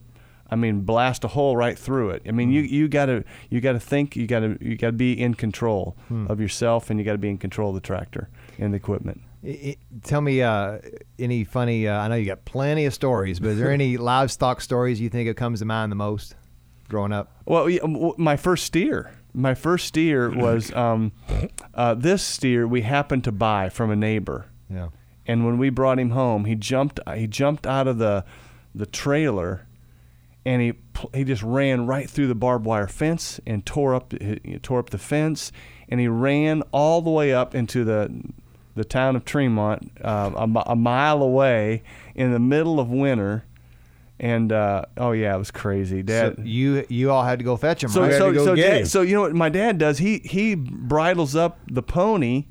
I 0.54 0.56
mean 0.56 0.82
blast 0.82 1.24
a 1.24 1.28
hole 1.28 1.58
right 1.58 1.78
through 1.78 2.12
it. 2.12 2.22
I 2.28 2.32
mean 2.32 2.52
you 2.52 2.62
you 2.62 2.88
got 2.88 3.08
to 3.08 3.24
you 3.50 3.60
got 3.60 3.74
to 3.74 3.80
think 3.80 4.16
you 4.16 4.28
got 4.28 4.42
to 4.42 4.58
you 4.62 4.76
got 4.78 4.88
to 4.88 4.94
be 4.94 5.20
in 5.20 5.34
control 5.34 5.98
of 6.30 6.40
yourself 6.40 6.90
and 6.90 7.00
you 7.00 7.04
got 7.06 7.14
to 7.14 7.18
be 7.18 7.30
in 7.30 7.38
control 7.38 7.70
of 7.70 7.76
the 7.76 7.82
tractor 7.82 8.30
and 8.60 8.72
the 8.74 8.78
equipment. 8.78 9.22
I- 9.46 9.50
I- 9.76 9.78
tell 10.04 10.22
me 10.22 10.42
uh, 10.42 10.80
any 11.20 11.44
funny. 11.44 11.88
Uh, 11.88 11.98
I 12.00 12.08
know 12.08 12.16
you 12.16 12.26
got 12.26 12.46
plenty 12.46 12.86
of 12.86 12.94
stories, 12.94 13.40
but 13.40 13.50
is 13.50 13.58
there 13.60 13.72
any 13.72 13.98
livestock 14.14 14.62
stories 14.62 15.02
you 15.02 15.10
think 15.10 15.28
it 15.28 15.36
comes 15.36 15.60
to 15.60 15.66
mind 15.66 15.92
the 15.92 15.96
most 15.98 16.36
growing 16.88 17.12
up? 17.12 17.32
Well, 17.46 17.68
my 18.18 18.38
first 18.38 18.64
steer. 18.66 19.12
My 19.34 19.56
first 19.56 19.88
steer 19.88 20.30
was 20.48 20.72
um, 20.74 21.12
uh, 21.74 21.96
this 21.96 22.22
steer 22.24 22.68
we 22.68 22.82
happened 22.84 23.24
to 23.26 23.32
buy 23.32 23.70
from 23.70 23.90
a 23.92 23.96
neighbor. 23.96 24.46
Yeah. 24.70 24.90
and 25.28 25.46
when 25.46 25.58
we 25.58 25.70
brought 25.70 26.00
him 26.00 26.12
home, 26.12 26.46
he 26.46 26.56
jumped 26.56 27.00
he 27.16 27.28
jumped 27.28 27.66
out 27.68 27.88
of 27.88 27.98
the 27.98 28.24
the 28.76 28.86
trailer, 28.86 29.68
and 30.46 30.62
he 30.62 30.74
he 31.14 31.24
just 31.24 31.44
ran 31.44 31.88
right 31.88 32.10
through 32.10 32.28
the 32.28 32.36
barbed 32.36 32.66
wire 32.66 32.88
fence 32.88 33.40
and 33.46 33.66
tore 33.66 33.96
up 33.96 34.14
tore 34.62 34.80
up 34.80 34.90
the 34.90 34.98
fence, 34.98 35.52
and 35.90 36.00
he 36.00 36.08
ran 36.08 36.64
all 36.72 37.02
the 37.02 37.10
way 37.10 37.34
up 37.34 37.56
into 37.56 37.84
the 37.84 38.24
the 38.76 38.84
town 38.84 39.16
of 39.16 39.24
Tremont, 39.24 39.92
uh, 40.04 40.32
a, 40.36 40.72
a 40.72 40.76
mile 40.76 41.22
away 41.22 41.84
in 42.16 42.32
the 42.32 42.40
middle 42.40 42.80
of 42.80 42.90
winter, 42.90 43.46
and 44.20 44.52
uh, 44.52 44.86
oh 44.98 45.12
yeah, 45.12 45.36
it 45.36 45.38
was 45.38 45.52
crazy, 45.52 46.02
Dad. 46.02 46.38
So 46.38 46.42
you 46.44 46.86
you 46.90 47.12
all 47.12 47.24
had 47.24 47.40
to 47.40 47.46
go 47.46 47.56
fetch 47.58 47.84
him, 47.84 47.90
So 47.90 48.02
right? 48.02 48.12
had 48.12 48.18
so 48.18 48.32
to 48.32 48.38
go 48.38 48.46
so, 48.46 48.56
dad, 48.56 48.88
so 48.88 49.02
you 49.02 49.16
know 49.16 49.22
what 49.22 49.34
my 49.36 49.50
dad 49.50 49.78
does? 49.78 49.98
He 50.00 50.20
he 50.20 50.56
bridles 50.56 51.36
up 51.36 51.60
the 51.70 51.84
pony. 51.84 52.46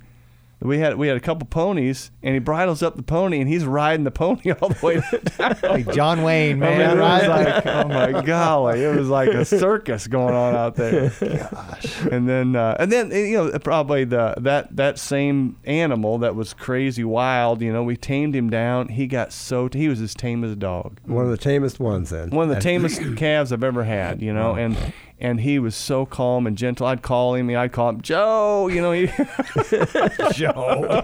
We 0.63 0.79
had 0.79 0.97
we 0.97 1.09
had 1.09 1.17
a 1.17 1.21
couple 1.21 1.47
ponies, 1.49 2.11
and 2.23 2.35
he 2.35 2.39
bridles 2.39 2.83
up 2.83 2.97
the 2.97 3.03
pony, 3.03 3.41
and 3.41 3.49
he's 3.49 3.65
riding 3.65 4.05
the 4.05 4.11
pony 4.11 4.53
all 4.61 4.69
the 4.69 4.87
way 4.87 5.03
down. 5.39 5.57
Like 5.63 5.93
John 5.93 6.23
Wayne, 6.23 6.63
I 6.63 6.69
mean, 6.69 6.79
man, 6.79 6.99
it 6.99 7.01
was 7.01 7.27
like, 7.27 7.67
oh 7.67 7.89
my 7.89 8.23
golly, 8.23 8.83
it 8.83 8.95
was 8.97 9.09
like 9.09 9.31
a 9.31 9.45
circus 9.45 10.07
going 10.07 10.35
on 10.35 10.55
out 10.55 10.77
there. 10.77 11.11
Gosh. 11.21 12.01
And 12.11 12.29
then, 12.29 12.55
uh, 12.57 12.77
and 12.79 12.93
then, 12.93 13.11
you 13.11 13.37
know, 13.37 13.59
probably 13.59 14.05
the 14.05 14.35
that 14.39 14.77
that 14.77 14.99
same 14.99 15.57
animal 15.65 16.19
that 16.19 16.35
was 16.37 16.55
crazy 16.55 17.05
wild. 17.05 17.61
You 17.61 17.73
know, 17.73 17.83
we 17.83 17.97
tamed 17.97 18.37
him 18.37 18.49
down. 18.49 18.89
He 18.89 19.07
got 19.07 19.33
so 19.33 19.69
he 19.73 19.89
was 19.89 20.01
as 20.01 20.15
tame 20.15 20.45
as 20.45 20.53
a 20.53 20.57
dog 20.57 21.01
One 21.07 21.25
of 21.25 21.31
the 21.31 21.37
tamest 21.37 21.81
ones 21.81 22.11
then. 22.11 22.31
one 22.31 22.49
of 22.49 22.55
the 22.55 22.61
tamest 22.61 23.01
calves 23.17 23.53
I've 23.53 23.65
ever 23.65 23.85
had, 23.85 24.23
you 24.23 24.33
know, 24.33 24.55
and 24.55 24.77
and 25.23 25.41
he 25.41 25.61
was 25.61 25.77
so 25.77 26.05
calm 26.05 26.49
and 26.49 26.59
gentle. 26.59 26.85
I'd 26.85 27.01
call 27.01 27.35
him, 27.35 27.49
I'd 27.49 27.71
call 27.71 27.91
him 27.91 28.01
Joe, 28.01 28.67
you 28.67 28.83
know, 28.83 28.91
he, 28.91 29.07
Joe, 30.33 31.03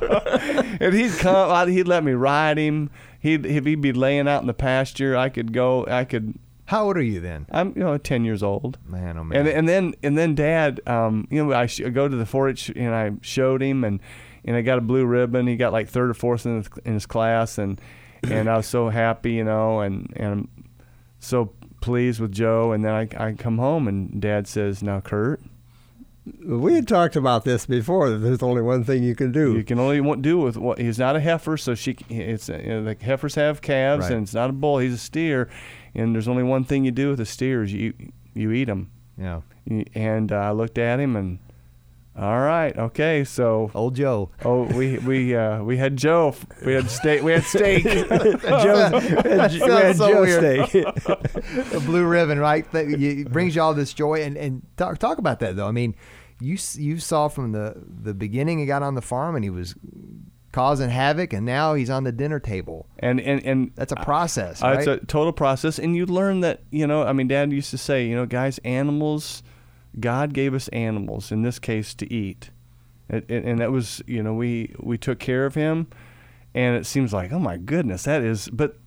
and 0.81 0.93
he'd 0.93 1.13
come, 1.13 1.51
I'd, 1.53 1.69
he'd 1.69 1.87
let 1.87 2.03
me 2.03 2.13
ride 2.13 2.59
him. 2.59 2.91
He'd 3.21 3.47
if 3.47 3.65
he'd 3.65 3.81
be 3.81 3.93
laying 3.93 4.27
out 4.27 4.41
in 4.41 4.49
the 4.49 4.55
pasture, 4.55 5.17
I 5.17 5.29
could 5.29 5.53
go, 5.53 5.87
I 5.87 6.05
could. 6.05 6.37
How 6.67 6.85
old 6.85 6.99
are 6.99 7.03
you 7.03 7.21
then? 7.21 7.47
I'm 7.51 7.73
you 7.77 7.83
know 7.83 7.97
ten 7.97 8.25
years 8.25 8.43
old. 8.43 8.77
Man, 8.85 9.17
oh 9.17 9.25
man. 9.25 9.39
And 9.39 9.49
and 9.49 9.69
then 9.69 9.95
and 10.03 10.19
then 10.19 10.35
Dad, 10.35 10.81
um, 10.87 11.27
you 11.31 11.45
know, 11.45 11.53
I 11.53 11.67
sh- 11.67 11.81
go 11.93 12.09
to 12.09 12.17
the 12.17 12.25
4-H 12.25 12.73
and 12.77 12.95
I 12.95 13.13
showed 13.23 13.63
him 13.63 13.85
and 13.85 14.01
and 14.45 14.57
I 14.57 14.63
got 14.63 14.79
a 14.79 14.83
blue 14.83 15.07
ribbon. 15.07 15.47
He 15.47 15.57
got 15.57 15.73
like 15.73 15.89
third 15.89 16.11
or 16.11 16.15
fourth 16.15 16.45
in 16.45 16.59
his, 16.59 16.69
in 16.85 16.95
his 16.95 17.07
class 17.07 17.57
and 17.57 17.81
and 18.25 18.51
I 18.51 18.57
was 18.57 18.67
so 18.67 18.89
happy, 18.89 19.33
you 19.33 19.45
know, 19.45 19.81
and 19.81 20.13
and 20.17 20.27
I'm 20.27 20.49
so 21.21 21.53
pleased 21.81 22.21
with 22.21 22.33
Joe. 22.33 22.73
And 22.73 22.85
then 22.85 22.93
I 22.95 23.09
I 23.29 23.33
come 23.33 23.59
home 23.59 23.89
and 23.89 24.21
Dad 24.21 24.47
says, 24.47 24.83
"Now, 24.83 25.01
Kurt, 25.01 25.41
We 26.47 26.75
had 26.75 26.87
talked 26.87 27.17
about 27.17 27.45
this 27.45 27.65
before. 27.67 28.11
That 28.11 28.19
there's 28.19 28.43
only 28.43 28.61
one 28.63 28.85
thing 28.85 29.03
you 29.03 29.15
can 29.15 29.33
do. 29.33 29.55
you 29.57 29.65
can 29.65 29.79
only 29.79 30.17
do 30.21 30.39
with 30.39 30.57
what 30.59 30.79
he's 30.79 30.99
not 30.99 31.17
a 31.17 31.21
heifer, 31.21 31.57
so 31.57 31.75
she 31.75 31.97
it's 32.11 32.49
you 32.51 32.59
know, 32.67 32.85
the 32.85 32.97
heifers 33.03 33.35
have 33.37 33.63
calves 33.63 34.05
Right. 34.05 34.13
and 34.15 34.23
it's 34.25 34.35
not 34.35 34.51
a 34.51 34.53
bull. 34.53 34.79
He's 34.79 34.93
a 34.95 34.99
steer, 34.99 35.49
and 35.95 36.15
there's 36.15 36.29
only 36.29 36.43
one 36.43 36.65
thing 36.65 36.85
you 36.85 36.91
do 36.91 37.09
with 37.11 37.21
a 37.21 37.27
steer 37.27 37.63
is 37.63 37.73
you 37.73 37.95
you 38.35 38.53
eat 38.53 38.67
them." 38.67 38.91
yeah. 39.17 39.41
And 39.95 40.33
uh, 40.33 40.37
I 40.37 40.51
looked 40.53 40.79
at 40.79 40.99
him 41.01 41.15
and, 41.17 41.39
all 42.19 42.41
right, 42.41 42.77
okay, 42.77 43.23
so 43.23 43.71
Old 43.75 43.95
Joe. 43.95 44.31
oh 44.45 44.65
we 44.65 44.99
we 44.99 45.37
uh, 45.37 45.63
we 45.63 45.77
had 45.77 45.97
Joe, 45.97 46.35
we 46.65 46.73
had 46.73 46.91
steak, 46.91 47.23
we 47.23 47.33
had 47.33 47.45
steak. 47.45 47.85
Joe, 47.85 48.91
we 48.93 49.31
had 49.31 49.97
so 49.97 50.09
Joe 50.09 50.23
weird. 50.23 50.69
steak. 50.69 50.85
a 51.75 51.81
blue 51.81 52.05
ribbon, 52.05 52.41
right? 52.41 52.71
That 52.73 52.89
you, 52.89 53.25
brings 53.25 53.55
you 53.55 53.63
all 53.63 53.73
this 53.73 53.93
joy. 53.93 54.23
And, 54.23 54.37
and 54.37 54.63
talk 54.77 54.99
talk 54.99 55.19
about 55.19 55.39
that 55.41 55.55
though. 55.55 55.69
I 55.69 55.71
mean, 55.71 55.95
you 56.41 56.59
you 56.75 56.99
saw 56.99 57.29
from 57.29 57.53
the 57.53 57.75
the 57.87 58.15
beginning 58.15 58.59
he 58.59 58.67
got 58.67 58.83
on 58.83 58.97
the 58.97 59.03
farm 59.03 59.37
and 59.37 59.45
he 59.45 59.51
was 59.51 59.77
causing 60.51 60.91
havoc, 60.91 61.33
and 61.33 61.47
now 61.47 61.75
he's 61.75 61.91
on 61.91 62.03
the 62.03 62.13
dinner 62.13 62.41
table. 62.41 62.87
and 62.99 63.21
and 63.21 63.45
and 63.45 63.73
That's 63.77 63.93
a 63.93 63.97
process, 63.97 64.61
uh, 64.63 64.67
right? 64.67 64.79
it's 64.79 64.89
a 64.89 65.07
total 65.07 65.33
process, 65.33 65.79
and 65.79 65.95
you 65.95 66.05
learn 66.05 66.41
that 66.41 66.63
you 66.71 66.87
know. 66.87 67.05
I 67.05 67.13
mean, 67.13 67.29
Dad 67.29 67.53
used 67.53 67.71
to 67.71 67.79
say, 67.79 68.07
you 68.07 68.17
know, 68.17 68.27
guys, 68.27 68.59
animals, 68.65 69.45
God 69.99 70.33
gave 70.33 70.55
us 70.55 70.69
animals 70.69 71.33
in 71.33 71.43
this 71.43 71.59
case 71.59 71.95
to 71.95 72.13
eat, 72.13 72.51
and, 73.09 73.59
that 73.61 73.73
was 73.73 74.03
you 74.07 74.23
know 74.23 74.35
we 74.35 74.75
we 74.79 74.99
took 74.99 75.19
care 75.19 75.47
of 75.47 75.55
him, 75.55 75.89
and 76.55 76.77
it 76.77 76.87
seems 76.87 77.13
like 77.13 77.33
oh 77.33 77.39
my 77.39 77.57
goodness 77.57 78.05
that 78.05 78.23
is, 78.23 78.49
but 78.49 78.79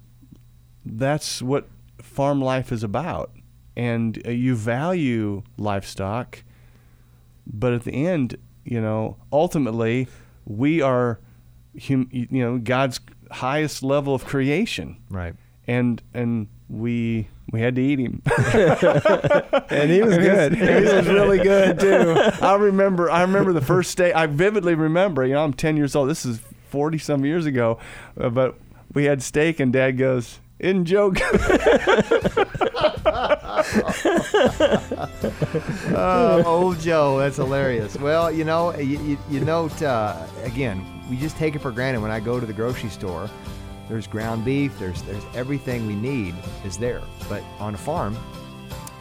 that's 0.86 1.42
what 1.42 1.68
farm 2.02 2.42
life 2.42 2.72
is 2.72 2.84
about, 2.84 3.32
and 3.76 4.22
uh, 4.26 4.32
you 4.32 4.56
value 4.56 5.44
livestock 5.58 6.44
but 7.48 7.74
at 7.74 7.84
the 7.84 8.06
end, 8.08 8.38
you 8.64 8.80
know, 8.80 9.18
ultimately, 9.34 10.08
we 10.46 10.82
are, 10.82 11.20
hum, 11.88 12.08
you 12.12 12.28
know, 12.32 12.60
God's 12.60 13.00
highest 13.32 13.82
level 13.84 14.14
of 14.14 14.26
creation, 14.26 14.98
Right. 15.10 15.34
and 15.68 16.02
and 16.14 16.48
we 16.72 17.28
we 17.52 17.60
had 17.60 17.76
to 17.76 17.82
eat 17.82 18.00
him. 18.00 18.22
and 19.70 19.92
he 19.92 20.02
was 20.02 20.18
good. 20.18 20.56
he 20.56 20.64
was 20.64 21.08
really 21.08 21.40
good 21.40 21.80
too. 21.80 22.16
I 22.42 22.56
remember. 22.56 23.12
I 23.12 23.22
remember 23.22 23.52
the 23.52 23.62
first 23.62 23.98
day. 23.98 24.14
I 24.14 24.26
vividly 24.28 24.74
remember. 24.74 25.26
You 25.26 25.34
know, 25.34 25.44
I'm 25.44 25.54
10 25.54 25.76
years 25.76 25.96
old. 25.96 26.10
This 26.10 26.26
is 26.26 26.40
40 26.70 26.98
some 26.98 27.26
years 27.26 27.46
ago, 27.46 27.78
uh, 28.20 28.30
but 28.30 28.56
we 28.94 29.06
had 29.06 29.22
steak, 29.22 29.60
and 29.60 29.74
Dad 29.74 29.98
goes, 29.98 30.40
"In 30.60 30.86
joke." 30.86 31.16
Joe 31.18 31.32
good?" 31.32 32.48
oh, 35.94 36.44
old 36.46 36.80
Joe, 36.80 37.18
that's 37.20 37.36
hilarious. 37.36 37.98
Well, 37.98 38.32
you 38.32 38.46
know, 38.46 38.74
you, 38.78 38.98
you, 39.04 39.18
you 39.30 39.40
note 39.42 39.82
uh, 39.82 40.26
again, 40.44 40.86
we 41.10 41.18
just 41.18 41.36
take 41.36 41.56
it 41.56 41.60
for 41.60 41.72
granted 41.72 42.02
when 42.02 42.12
I 42.12 42.22
go 42.22 42.40
to 42.40 42.46
the 42.46 42.54
grocery 42.54 42.90
store. 42.90 43.30
There's 43.92 44.08
ground 44.08 44.46
beef. 44.46 44.80
There's 44.80 45.02
there's 45.04 45.24
everything 45.36 45.86
we 45.86 45.96
need 45.96 46.34
is 46.64 46.78
there. 46.78 47.02
But 47.28 47.44
on 47.60 47.76
a 47.76 47.78
farm, 47.78 48.18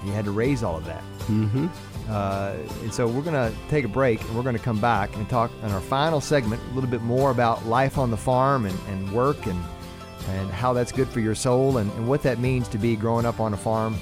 you 0.05 0.11
had 0.11 0.25
to 0.25 0.33
raise 0.33 0.65
all 0.65 0.77
of 0.77 0.85
that. 0.87 1.03
Mm-hmm. 1.29 1.69
Uh, 2.09 2.55
and 2.83 2.93
so 2.93 3.07
we're 3.07 3.23
going 3.23 3.35
to 3.35 3.57
take 3.69 3.85
a 3.85 3.89
break 3.89 4.21
and 4.21 4.35
we're 4.35 4.43
going 4.43 4.57
to 4.57 4.63
come 4.63 4.81
back 4.81 5.15
and 5.15 5.29
talk 5.29 5.53
in 5.63 5.71
our 5.71 5.81
final 5.81 6.21
segment 6.21 6.61
a 6.73 6.75
little 6.75 6.91
bit 6.91 7.03
more 7.03 7.31
about 7.31 7.65
life 7.67 7.99
on 7.99 8.11
the 8.11 8.17
farm 8.17 8.67
and, 8.67 8.77
and 8.89 9.13
work 9.13 9.47
and, 9.47 9.63
and 10.31 10.51
how 10.51 10.73
that's 10.73 10.91
good 10.91 11.07
for 11.07 11.21
your 11.21 11.37
soul 11.37 11.77
and, 11.77 11.89
and 11.93 12.09
what 12.09 12.25
that 12.25 12.41
means 12.41 12.67
to 12.67 12.79
be 12.79 12.97
growing 12.97 13.25
up 13.25 13.39
on 13.39 13.55
a 13.55 13.57
farm 13.57 13.97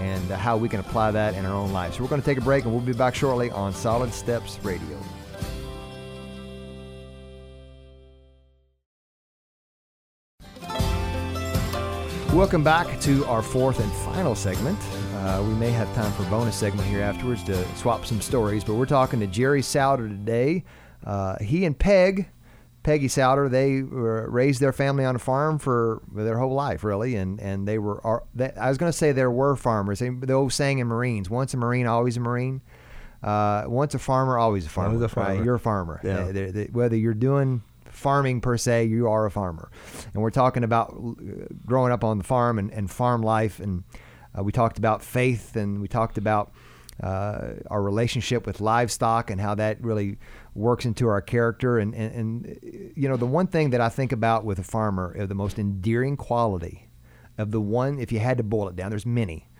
and 0.00 0.30
how 0.32 0.58
we 0.58 0.68
can 0.68 0.80
apply 0.80 1.10
that 1.10 1.32
in 1.32 1.46
our 1.46 1.54
own 1.54 1.72
lives. 1.72 1.96
So 1.96 2.02
we're 2.02 2.10
going 2.10 2.20
to 2.20 2.26
take 2.26 2.36
a 2.36 2.42
break 2.42 2.64
and 2.64 2.74
we'll 2.74 2.82
be 2.82 2.92
back 2.92 3.14
shortly 3.14 3.50
on 3.50 3.72
Solid 3.72 4.12
Steps 4.12 4.58
Radio. 4.62 4.98
Welcome 12.36 12.62
back 12.62 13.00
to 13.00 13.24
our 13.24 13.40
fourth 13.40 13.80
and 13.80 13.90
final 13.90 14.34
segment. 14.34 14.78
Uh, 15.14 15.42
we 15.48 15.54
may 15.54 15.70
have 15.70 15.92
time 15.94 16.12
for 16.12 16.22
a 16.22 16.26
bonus 16.26 16.54
segment 16.54 16.86
here 16.86 17.00
afterwards 17.00 17.42
to 17.44 17.64
swap 17.76 18.04
some 18.04 18.20
stories, 18.20 18.62
but 18.62 18.74
we're 18.74 18.84
talking 18.84 19.20
to 19.20 19.26
Jerry 19.26 19.62
Souter 19.62 20.06
today. 20.06 20.62
Uh, 21.02 21.38
he 21.38 21.64
and 21.64 21.78
Peg, 21.78 22.28
Peggy 22.82 23.08
Souter, 23.08 23.48
they 23.48 23.80
were, 23.80 24.28
raised 24.28 24.60
their 24.60 24.74
family 24.74 25.06
on 25.06 25.16
a 25.16 25.18
farm 25.18 25.58
for 25.58 26.02
their 26.12 26.36
whole 26.36 26.52
life, 26.52 26.84
really, 26.84 27.16
and 27.16 27.40
and 27.40 27.66
they 27.66 27.78
were. 27.78 28.06
Are, 28.06 28.24
they, 28.34 28.52
I 28.52 28.68
was 28.68 28.76
going 28.76 28.92
to 28.92 28.96
say 28.96 29.12
there 29.12 29.30
were 29.30 29.56
farmers. 29.56 30.00
They, 30.00 30.10
the 30.10 30.34
old 30.34 30.52
saying 30.52 30.78
in 30.78 30.88
Marines: 30.88 31.30
"Once 31.30 31.54
a 31.54 31.56
Marine, 31.56 31.86
always 31.86 32.18
a 32.18 32.20
Marine." 32.20 32.60
Uh, 33.22 33.64
once 33.66 33.94
a 33.94 33.98
farmer, 33.98 34.36
always 34.36 34.66
a 34.66 34.68
farmer. 34.68 34.94
Always 34.94 35.10
a 35.10 35.20
Right? 35.20 35.42
You're 35.42 35.54
a 35.54 35.58
farmer. 35.58 36.02
Yeah. 36.04 36.32
They- 36.32 36.68
whether 36.70 36.96
you're 36.96 37.14
doing 37.14 37.62
farming 37.90 38.40
per 38.40 38.56
se, 38.56 38.84
you 38.86 39.08
are 39.08 39.26
a 39.26 39.30
farmer. 39.30 39.70
And 40.12 40.22
we're 40.22 40.30
talking 40.30 40.64
about 40.64 40.94
uh, 40.94 41.46
growing 41.64 41.92
up 41.92 42.04
on 42.04 42.18
the 42.18 42.24
farm 42.24 42.58
and, 42.58 42.70
and 42.72 42.90
farm 42.90 43.22
life. 43.22 43.60
And 43.60 43.84
uh, 44.36 44.42
we 44.42 44.52
talked 44.52 44.78
about 44.78 45.02
faith 45.02 45.56
and 45.56 45.80
we 45.80 45.88
talked 45.88 46.18
about 46.18 46.52
uh, 47.02 47.54
our 47.70 47.82
relationship 47.82 48.46
with 48.46 48.60
livestock 48.60 49.30
and 49.30 49.40
how 49.40 49.54
that 49.54 49.82
really 49.82 50.18
works 50.54 50.84
into 50.84 51.08
our 51.08 51.20
character. 51.20 51.78
And, 51.78 51.94
and, 51.94 52.14
and, 52.14 52.46
uh, 52.46 52.92
you 52.94 53.08
know, 53.08 53.16
the 53.16 53.26
one 53.26 53.46
thing 53.46 53.70
that 53.70 53.80
I 53.80 53.88
think 53.88 54.12
about 54.12 54.44
with 54.44 54.58
a 54.58 54.64
farmer, 54.64 55.16
uh, 55.18 55.26
the 55.26 55.34
most 55.34 55.58
endearing 55.58 56.16
quality 56.16 56.88
of 57.38 57.50
the 57.50 57.60
one, 57.60 57.98
if 57.98 58.12
you 58.12 58.18
had 58.18 58.38
to 58.38 58.42
boil 58.42 58.68
it 58.68 58.76
down, 58.76 58.90
there's 58.90 59.06
many, 59.06 59.50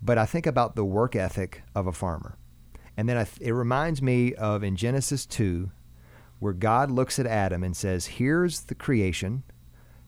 but 0.00 0.16
I 0.16 0.24
think 0.26 0.46
about 0.46 0.76
the 0.76 0.84
work 0.84 1.14
ethic 1.14 1.62
of 1.74 1.86
a 1.86 1.92
farmer. 1.92 2.38
And 2.96 3.08
then 3.08 3.16
I 3.16 3.26
it 3.40 3.52
reminds 3.52 4.02
me 4.02 4.34
of 4.34 4.64
in 4.64 4.74
Genesis 4.74 5.24
2, 5.26 5.70
where 6.38 6.52
God 6.52 6.90
looks 6.90 7.18
at 7.18 7.26
Adam 7.26 7.62
and 7.62 7.76
says, 7.76 8.06
Here's 8.06 8.62
the 8.62 8.74
creation. 8.74 9.42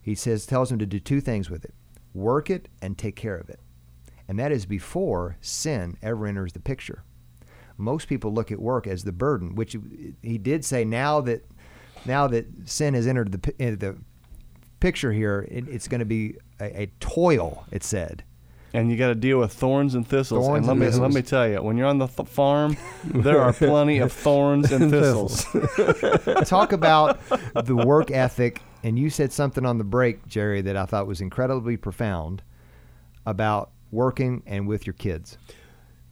He 0.03 0.15
says, 0.15 0.47
tells 0.47 0.73
him 0.73 0.79
to 0.79 0.87
do 0.87 0.99
two 0.99 1.21
things 1.21 1.51
with 1.51 1.65
it 1.65 1.75
work 2.13 2.51
it 2.51 2.69
and 2.83 2.99
take 2.99 3.15
care 3.15 3.37
of 3.37 3.49
it. 3.49 3.61
And 4.27 4.39
that 4.39 4.51
is 4.51 4.67
before 4.67 5.37
sin 5.41 5.97
ever 6.03 6.27
enters 6.27 6.53
the 6.53 6.61
picture. 6.61 7.05
Most 7.77 8.09
people 8.09 8.33
look 8.33 8.51
at 8.51 8.61
work 8.61 8.87
as 8.87 9.05
the 9.05 9.13
burden, 9.13 9.55
which 9.55 9.77
he 10.23 10.39
did 10.39 10.65
say 10.65 10.85
now 10.85 11.21
that 11.23 11.47
now 12.05 12.27
that 12.27 12.47
sin 12.65 12.95
has 12.95 13.07
entered 13.07 13.33
the, 13.33 13.51
uh, 13.53 13.77
the 13.77 13.99
picture 14.81 15.13
here, 15.13 15.47
it, 15.51 15.69
it's 15.69 15.89
going 15.89 15.99
to 16.01 16.05
be 16.05 16.37
a, 16.61 16.83
a 16.83 16.87
toil, 17.01 17.65
it 17.71 17.85
said. 17.85 18.25
And 18.73 18.91
you 18.91 18.97
got 18.97 19.09
to 19.09 19.15
deal 19.15 19.39
with 19.39 19.53
thorns 19.53 19.95
and 19.95 20.07
thistles. 20.07 20.47
Thorns 20.47 20.59
and 20.59 20.67
let 20.67 20.73
and 20.73 20.81
me 20.81 20.87
thistles. 20.87 21.03
let 21.03 21.13
me 21.13 21.23
tell 21.23 21.49
you, 21.49 21.63
when 21.63 21.77
you're 21.77 21.87
on 21.87 21.99
the 21.99 22.07
th- 22.07 22.29
farm, 22.29 22.77
there 23.05 23.41
are 23.41 23.53
plenty 23.53 23.99
of 23.99 24.13
thorns 24.25 24.71
and 24.73 24.91
thistles. 24.91 25.45
talk 26.49 26.73
about 26.73 27.19
the 27.65 27.77
work 27.77 28.11
ethic 28.11 28.63
and 28.83 28.99
you 28.99 29.11
said 29.11 29.33
something 29.33 29.67
on 29.67 29.79
the 29.79 29.85
break 29.85 30.27
jerry 30.27 30.61
that 30.63 30.77
i 30.77 30.85
thought 30.85 31.07
was 31.07 31.21
incredibly 31.21 31.77
profound 31.77 32.43
about 33.27 33.71
working 33.91 34.43
and 34.47 34.67
with 34.67 34.87
your 34.87 34.95
kids 34.95 35.37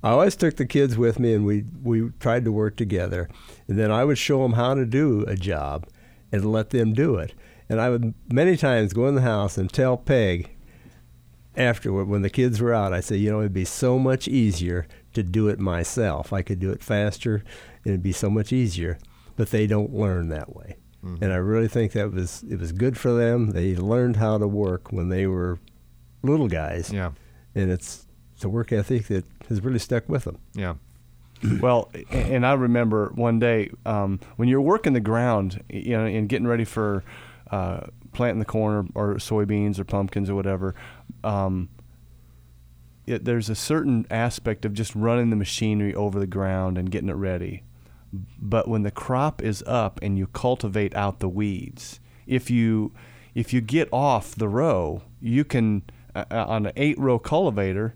I 0.00 0.10
always 0.10 0.36
took 0.36 0.54
the 0.54 0.64
kids 0.64 0.96
with 0.96 1.18
me, 1.18 1.34
and 1.34 1.44
we 1.44 1.64
we 1.82 2.10
tried 2.20 2.44
to 2.44 2.52
work 2.52 2.76
together. 2.76 3.28
And 3.66 3.76
then 3.76 3.90
I 3.90 4.04
would 4.04 4.16
show 4.16 4.42
them 4.42 4.52
how 4.52 4.74
to 4.74 4.86
do 4.86 5.24
a 5.26 5.34
job, 5.34 5.88
and 6.30 6.52
let 6.52 6.70
them 6.70 6.92
do 6.92 7.16
it. 7.16 7.34
And 7.68 7.80
I 7.80 7.90
would 7.90 8.14
many 8.30 8.56
times 8.56 8.92
go 8.92 9.08
in 9.08 9.16
the 9.16 9.22
house 9.22 9.58
and 9.58 9.68
tell 9.72 9.96
Peg 9.96 10.50
afterward 11.58 12.06
when 12.08 12.22
the 12.22 12.30
kids 12.30 12.60
were 12.60 12.72
out. 12.72 12.92
I 12.92 13.00
said, 13.00 13.20
you 13.20 13.30
know, 13.30 13.40
it'd 13.40 13.52
be 13.52 13.64
so 13.64 13.98
much 13.98 14.28
easier 14.28 14.86
to 15.14 15.22
do 15.22 15.48
it 15.48 15.58
myself. 15.58 16.32
I 16.32 16.42
could 16.42 16.60
do 16.60 16.70
it 16.70 16.82
faster, 16.82 17.36
and 17.84 17.86
it'd 17.86 18.02
be 18.02 18.12
so 18.12 18.30
much 18.30 18.52
easier. 18.52 18.98
But 19.36 19.50
they 19.50 19.66
don't 19.66 19.92
learn 19.94 20.28
that 20.28 20.54
way. 20.54 20.76
And 21.22 21.32
I 21.32 21.36
really 21.36 21.68
think 21.68 21.92
that 21.92 22.12
was 22.12 22.44
it 22.50 22.58
was 22.58 22.72
good 22.72 22.98
for 22.98 23.12
them. 23.12 23.52
They 23.52 23.76
learned 23.76 24.16
how 24.16 24.36
to 24.36 24.46
work 24.48 24.92
when 24.92 25.08
they 25.08 25.26
were 25.26 25.58
little 26.22 26.48
guys, 26.48 26.92
yeah 26.92 27.12
and 27.54 27.70
it's 27.70 28.06
it's 28.34 28.44
a 28.44 28.48
work 28.48 28.72
ethic 28.72 29.06
that 29.06 29.24
has 29.48 29.62
really 29.62 29.78
stuck 29.78 30.08
with 30.08 30.24
them. 30.24 30.38
yeah 30.54 30.74
Well, 31.60 31.90
and 32.10 32.44
I 32.44 32.54
remember 32.54 33.12
one 33.14 33.38
day 33.38 33.70
um, 33.86 34.20
when 34.36 34.48
you're 34.48 34.60
working 34.60 34.92
the 34.92 35.00
ground, 35.00 35.62
you 35.68 35.96
know, 35.96 36.04
and 36.04 36.28
getting 36.28 36.46
ready 36.46 36.64
for 36.64 37.04
uh, 37.50 37.86
planting 38.12 38.40
the 38.40 38.44
corn 38.44 38.90
or, 38.94 39.12
or 39.12 39.14
soybeans 39.16 39.78
or 39.78 39.84
pumpkins 39.84 40.28
or 40.28 40.34
whatever. 40.34 40.74
Um, 41.24 41.68
it, 43.06 43.24
there's 43.24 43.48
a 43.48 43.54
certain 43.54 44.06
aspect 44.10 44.64
of 44.64 44.74
just 44.74 44.94
running 44.94 45.30
the 45.30 45.36
machinery 45.36 45.94
over 45.94 46.18
the 46.18 46.26
ground 46.26 46.76
and 46.76 46.90
getting 46.90 47.08
it 47.08 47.16
ready. 47.16 47.62
But 48.12 48.68
when 48.68 48.82
the 48.82 48.90
crop 48.90 49.42
is 49.42 49.62
up 49.66 49.98
and 50.02 50.16
you 50.16 50.26
cultivate 50.28 50.94
out 50.94 51.20
the 51.20 51.28
weeds, 51.28 52.00
if 52.26 52.50
you 52.50 52.92
if 53.34 53.52
you 53.52 53.60
get 53.60 53.88
off 53.92 54.34
the 54.34 54.48
row, 54.48 55.02
you 55.20 55.44
can 55.44 55.82
uh, 56.14 56.24
uh, 56.30 56.44
on 56.48 56.66
an 56.66 56.72
eight 56.76 56.98
row 56.98 57.18
cultivator, 57.18 57.94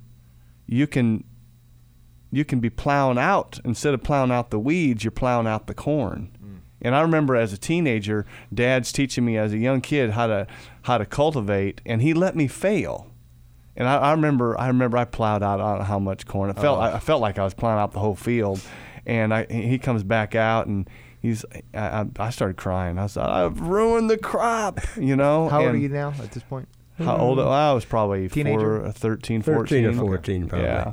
you 0.67 0.87
can 0.87 1.25
you 2.31 2.45
can 2.45 2.61
be 2.61 2.71
plowing 2.71 3.19
out 3.19 3.59
instead 3.65 3.95
of 3.95 4.03
plowing 4.03 4.31
out 4.31 4.51
the 4.51 4.59
weeds, 4.59 5.05
you're 5.05 5.11
plowing 5.11 5.47
out 5.47 5.67
the 5.67 5.75
corn. 5.75 6.31
And 6.85 6.97
I 6.97 7.01
remember 7.01 7.37
as 7.37 7.53
a 7.53 7.59
teenager, 7.59 8.27
Dad's 8.53 8.91
teaching 8.91 9.25
me 9.25 9.39
as 9.39 9.53
a 9.53 9.59
young 9.59 9.81
kid 9.81 10.11
how 10.11 10.27
to 10.27 10.47
how 10.83 10.99
to 10.99 11.07
cultivate, 11.07 11.81
and 11.87 12.03
he 12.03 12.13
let 12.13 12.35
me 12.35 12.49
fail. 12.49 13.12
And 13.77 13.89
I, 13.89 13.97
I 13.97 14.11
remember, 14.13 14.59
I 14.61 14.69
remember 14.69 14.99
I 14.99 15.05
plowed 15.05 15.43
out 15.43 15.61
I 15.61 15.71
don't 15.71 15.79
know 15.79 15.85
how 15.85 15.99
much 15.99 16.27
corn. 16.27 16.51
It 16.51 16.59
felt, 16.59 16.79
I, 16.81 16.95
I 16.95 16.99
felt 16.99 17.21
like 17.23 17.39
I 17.39 17.45
was 17.45 17.55
plowing 17.55 17.79
out 17.79 17.93
the 17.93 18.01
whole 18.01 18.15
field. 18.15 18.61
And 19.07 19.33
I, 19.35 19.47
he 19.51 19.79
comes 19.79 20.05
back 20.05 20.35
out, 20.37 20.67
and 20.69 20.89
he's, 21.21 21.45
I, 21.75 21.81
I- 22.03 22.07
I 22.19 22.31
started 22.31 22.57
crying. 22.57 22.99
I 22.99 23.03
was, 23.05 23.17
I've 23.17 23.61
ruined 23.61 24.09
the 24.11 24.19
crop, 24.19 24.81
you 24.97 25.17
know. 25.17 25.49
how 25.49 25.61
old 25.63 25.75
are 25.75 25.77
you 25.77 25.89
now 25.89 26.13
at 26.23 26.31
this 26.33 26.43
point 26.45 26.69
How 26.99 27.17
old? 27.17 27.39
Well, 27.39 27.51
I 27.51 27.73
was 27.73 27.85
probably 27.85 28.29
Teenager? 28.29 28.81
four, 28.81 28.87
uh, 28.87 28.93
13, 28.93 29.43
13 29.43 29.85
or 29.87 29.93
14. 29.95 30.07
14 30.07 30.49
probably. 30.49 30.67
Yeah. 30.67 30.93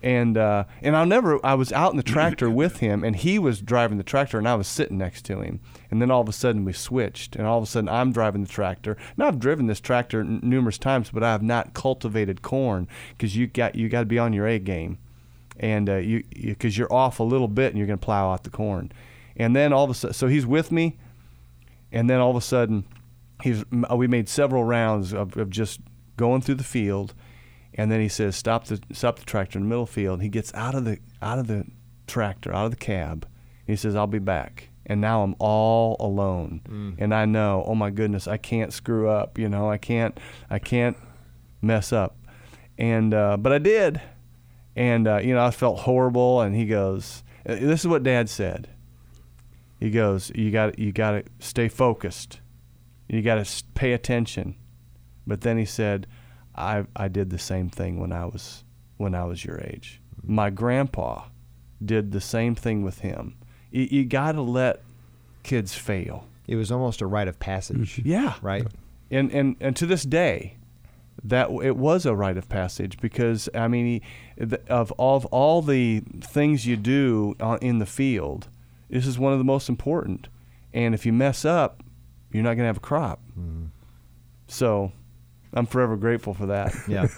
And 0.00 0.36
uh, 0.36 0.64
and 0.80 0.96
I'll 0.96 1.06
never. 1.06 1.44
I 1.44 1.54
was 1.54 1.72
out 1.72 1.90
in 1.90 1.96
the 1.96 2.04
tractor 2.04 2.48
with 2.48 2.78
him, 2.78 3.02
and 3.02 3.16
he 3.16 3.36
was 3.38 3.60
driving 3.60 3.98
the 3.98 4.04
tractor, 4.04 4.38
and 4.38 4.48
I 4.48 4.54
was 4.54 4.68
sitting 4.68 4.96
next 4.96 5.24
to 5.24 5.40
him. 5.40 5.58
And 5.90 6.00
then 6.00 6.08
all 6.08 6.20
of 6.20 6.28
a 6.28 6.32
sudden 6.32 6.64
we 6.64 6.72
switched, 6.72 7.34
and 7.34 7.46
all 7.46 7.58
of 7.58 7.64
a 7.64 7.66
sudden 7.66 7.88
I'm 7.88 8.12
driving 8.12 8.42
the 8.42 8.48
tractor. 8.48 8.96
Now 9.16 9.26
I've 9.26 9.40
driven 9.40 9.66
this 9.66 9.80
tractor 9.80 10.20
n- 10.20 10.38
numerous 10.42 10.78
times, 10.78 11.10
but 11.10 11.24
I 11.24 11.32
have 11.32 11.42
not 11.42 11.74
cultivated 11.74 12.42
corn 12.42 12.86
because 13.10 13.36
you 13.36 13.48
got 13.48 13.74
you 13.74 13.88
got 13.88 14.00
to 14.00 14.06
be 14.06 14.20
on 14.20 14.32
your 14.32 14.46
A 14.46 14.60
game, 14.60 14.98
and 15.58 15.88
uh, 15.88 15.96
you 15.96 16.22
because 16.32 16.78
you're 16.78 16.92
off 16.92 17.18
a 17.18 17.24
little 17.24 17.48
bit, 17.48 17.70
and 17.70 17.78
you're 17.78 17.88
going 17.88 17.98
to 17.98 18.04
plow 18.04 18.32
out 18.32 18.44
the 18.44 18.50
corn. 18.50 18.92
And 19.36 19.56
then 19.56 19.72
all 19.72 19.84
of 19.84 19.90
a 19.90 19.94
sudden, 19.94 20.14
so 20.14 20.28
he's 20.28 20.46
with 20.46 20.70
me, 20.70 20.96
and 21.90 22.08
then 22.08 22.20
all 22.20 22.30
of 22.30 22.36
a 22.36 22.40
sudden, 22.40 22.84
he's 23.42 23.64
we 23.70 24.06
made 24.06 24.28
several 24.28 24.62
rounds 24.62 25.12
of, 25.12 25.36
of 25.36 25.50
just 25.50 25.80
going 26.16 26.40
through 26.40 26.56
the 26.56 26.64
field, 26.64 27.14
and 27.78 27.90
then 27.90 28.00
he 28.00 28.08
says, 28.08 28.36
"Stop 28.36 28.66
the 28.66 28.78
stop 28.92 29.18
the 29.20 29.24
tractor 29.24 29.58
in 29.58 29.64
the 29.64 29.68
middle 29.70 29.86
field." 29.86 30.20
He 30.20 30.28
gets 30.28 30.52
out 30.52 30.74
of 30.74 30.84
the 30.84 30.98
out 31.22 31.38
of 31.38 31.46
the 31.46 31.64
tractor, 32.06 32.52
out 32.52 32.66
of 32.66 32.70
the 32.72 32.76
cab. 32.76 33.26
He 33.66 33.76
says, 33.76 33.94
"I'll 33.96 34.06
be 34.06 34.18
back." 34.18 34.68
And 34.84 35.00
now 35.02 35.22
I'm 35.22 35.34
all 35.38 35.96
alone, 36.00 36.94
and 36.98 37.14
I 37.14 37.26
know, 37.26 37.62
oh 37.66 37.74
my 37.74 37.90
goodness, 37.90 38.26
I 38.26 38.38
can't 38.38 38.72
screw 38.72 39.06
up. 39.10 39.38
You 39.38 39.46
know, 39.50 39.70
I 39.70 39.76
can't, 39.76 40.18
I 40.48 40.58
can't 40.58 40.96
mess 41.60 41.92
up. 41.92 42.16
And 42.78 43.12
uh, 43.12 43.36
but 43.36 43.52
I 43.52 43.58
did, 43.58 44.00
and 44.74 45.06
uh, 45.06 45.18
you 45.18 45.34
know, 45.34 45.44
I 45.44 45.50
felt 45.50 45.80
horrible. 45.80 46.40
And 46.40 46.56
he 46.56 46.64
goes, 46.66 47.22
Uh, 47.46 47.56
This 47.56 47.80
is 47.80 47.86
what 47.86 48.02
Dad 48.02 48.28
said. 48.30 48.70
He 49.78 49.90
goes, 49.90 50.32
"You 50.34 50.50
got 50.50 50.78
you 50.78 50.90
got 50.90 51.10
to 51.12 51.24
stay 51.38 51.68
focused. 51.68 52.40
You 53.08 53.20
got 53.22 53.44
to 53.44 53.64
pay 53.74 53.92
attention." 53.92 54.56
But 55.26 55.42
then 55.42 55.58
he 55.58 55.66
said, 55.66 56.06
"I 56.58 56.84
I 56.96 57.08
did 57.08 57.30
the 57.30 57.38
same 57.38 57.68
thing 57.70 57.98
when 58.00 58.12
I 58.12 58.24
was 58.26 58.64
when 58.96 59.14
I 59.14 59.24
was 59.24 59.44
your 59.44 59.60
age. 59.60 60.00
Mm-hmm. 60.20 60.34
My 60.34 60.50
grandpa 60.50 61.24
did 61.84 62.12
the 62.12 62.20
same 62.20 62.54
thing 62.54 62.82
with 62.82 62.98
him. 63.00 63.36
You, 63.70 63.82
you 63.90 64.04
got 64.04 64.32
to 64.32 64.42
let 64.42 64.82
kids 65.44 65.74
fail. 65.74 66.26
It 66.46 66.56
was 66.56 66.72
almost 66.72 67.00
a 67.00 67.06
rite 67.06 67.28
of 67.28 67.38
passage. 67.38 67.98
Mm-hmm. 67.98 68.08
Yeah, 68.08 68.34
Right. 68.42 68.66
and 69.10 69.30
and 69.32 69.56
and 69.60 69.76
to 69.76 69.86
this 69.86 70.02
day, 70.04 70.56
that 71.22 71.50
it 71.62 71.76
was 71.76 72.06
a 72.06 72.14
rite 72.14 72.36
of 72.36 72.48
passage 72.48 72.98
because 73.00 73.48
I 73.54 73.68
mean, 73.68 73.86
he, 74.36 74.44
the- 74.44 74.60
of 74.68 74.92
of 74.98 75.24
all 75.26 75.62
the 75.62 76.00
things 76.20 76.66
you 76.66 76.76
do 76.76 77.34
on, 77.40 77.58
in 77.60 77.78
the 77.78 77.86
field, 77.86 78.48
this 78.90 79.06
is 79.06 79.18
one 79.18 79.32
of 79.32 79.38
the 79.38 79.44
most 79.44 79.68
important. 79.68 80.28
And 80.74 80.94
if 80.94 81.06
you 81.06 81.12
mess 81.12 81.44
up, 81.44 81.82
you're 82.32 82.42
not 82.42 82.50
going 82.50 82.58
to 82.64 82.66
have 82.66 82.76
a 82.78 82.80
crop. 82.80 83.20
Mm-hmm. 83.38 83.66
So, 84.48 84.92
I'm 85.54 85.66
forever 85.66 85.96
grateful 85.96 86.34
for 86.34 86.46
that. 86.46 86.74
Yeah. 86.86 87.08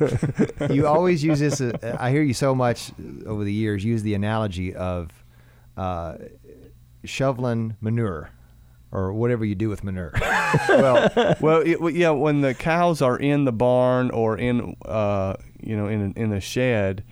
you 0.70 0.86
always 0.86 1.22
use 1.24 1.40
this. 1.40 1.60
Uh, 1.60 1.96
I 1.98 2.10
hear 2.10 2.22
you 2.22 2.34
so 2.34 2.54
much 2.54 2.92
over 3.26 3.44
the 3.44 3.52
years 3.52 3.84
use 3.84 4.02
the 4.02 4.14
analogy 4.14 4.74
of 4.74 5.10
uh, 5.76 6.16
shoveling 7.04 7.76
manure 7.80 8.30
or 8.92 9.12
whatever 9.12 9.44
you 9.44 9.54
do 9.54 9.68
with 9.68 9.84
manure. 9.84 10.12
well, 10.68 11.36
well, 11.40 11.60
it, 11.60 11.80
well, 11.80 11.90
yeah. 11.90 12.10
When 12.10 12.40
the 12.40 12.54
cows 12.54 13.02
are 13.02 13.16
in 13.16 13.44
the 13.44 13.52
barn 13.52 14.10
or 14.10 14.36
in, 14.36 14.76
uh, 14.84 15.34
you 15.60 15.76
know, 15.76 15.86
in 15.86 16.12
in 16.14 16.30
the 16.30 16.40
shed, 16.40 17.04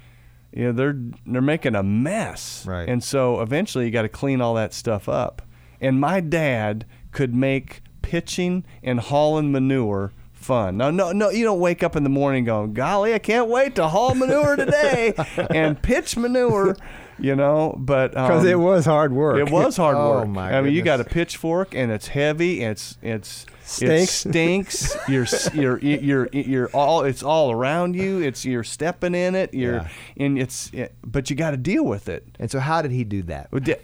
you 0.53 0.65
know, 0.65 0.73
they're 0.73 0.99
they're 1.27 1.43
making 1.43 1.75
a 1.75 1.83
mess, 1.83 2.65
Right. 2.67 2.89
And 2.89 3.03
so 3.03 3.41
eventually, 3.41 3.87
you 3.87 3.91
got 3.91 4.03
to 4.03 4.09
clean 4.09 4.41
all 4.41 4.55
that 4.55 4.73
stuff 4.73 5.09
up. 5.09 5.43
And 5.81 6.01
my 6.01 6.21
dad 6.21 6.87
could 7.13 7.35
make 7.35 7.83
pitching 8.03 8.65
and 8.83 8.99
hauling 8.99 9.53
manure 9.53 10.13
fun. 10.39 10.77
No, 10.77 10.91
no, 10.91 11.13
no. 11.13 11.31
You 11.31 11.45
don't 11.45 11.61
wake 11.61 11.83
up 11.83 11.97
in 11.97 12.03
the 12.05 12.09
morning 12.11 12.45
going, 12.45 12.73
"Golly, 12.75 13.13
I 13.15 13.19
can't 13.19 13.49
wait 13.49 13.75
to 13.77 13.89
haul 13.89 14.15
manure 14.15 14.57
today 14.57 15.15
and 15.51 15.81
pitch 15.81 16.17
manure," 16.17 16.77
you 17.19 17.35
know. 17.37 17.75
But 17.79 18.13
Because 18.13 18.43
um, 18.45 18.49
it 18.49 18.59
was 18.59 18.85
hard 18.87 19.13
work. 19.13 19.39
it 19.39 19.51
was 19.53 19.77
hard 19.77 19.97
Oh, 19.97 20.21
work. 20.21 20.29
my 20.29 20.57
I 20.57 20.61
mean, 20.63 20.73
you 20.73 20.83
got 20.83 21.01
a 21.01 21.05
pitchfork 21.05 21.75
and 21.75 21.91
it's 21.93 22.09
heavy. 22.09 22.63
And 22.63 22.73
it's 22.73 22.97
it's 23.03 23.47
Stinks. 23.69 24.25
It 24.25 24.31
stinks. 24.31 24.99
you're 25.09 25.27
you're 25.55 25.79
you're 25.79 26.29
you're 26.33 26.69
all. 26.69 27.05
It's 27.05 27.23
all 27.23 27.51
around 27.53 27.97
you. 27.97 28.21
It's 28.23 28.47
you're 28.47 28.65
stepping 28.65 29.15
in 29.15 29.35
it. 29.35 29.53
You're 29.53 29.75
Yeah. 29.75 29.89
and 30.17 30.39
it's 30.39 30.71
it, 30.73 30.95
but 31.05 31.29
you 31.29 31.37
got 31.37 31.51
to 31.51 31.59
deal 31.59 31.85
with 31.85 32.09
it. 32.09 32.25
and 32.41 32.51
so, 32.51 32.61
how 32.61 32.81
did 32.81 32.93
he 32.93 33.05
do 33.05 33.23
that? 33.25 33.49
Well, 33.53 33.61
D- 33.61 33.75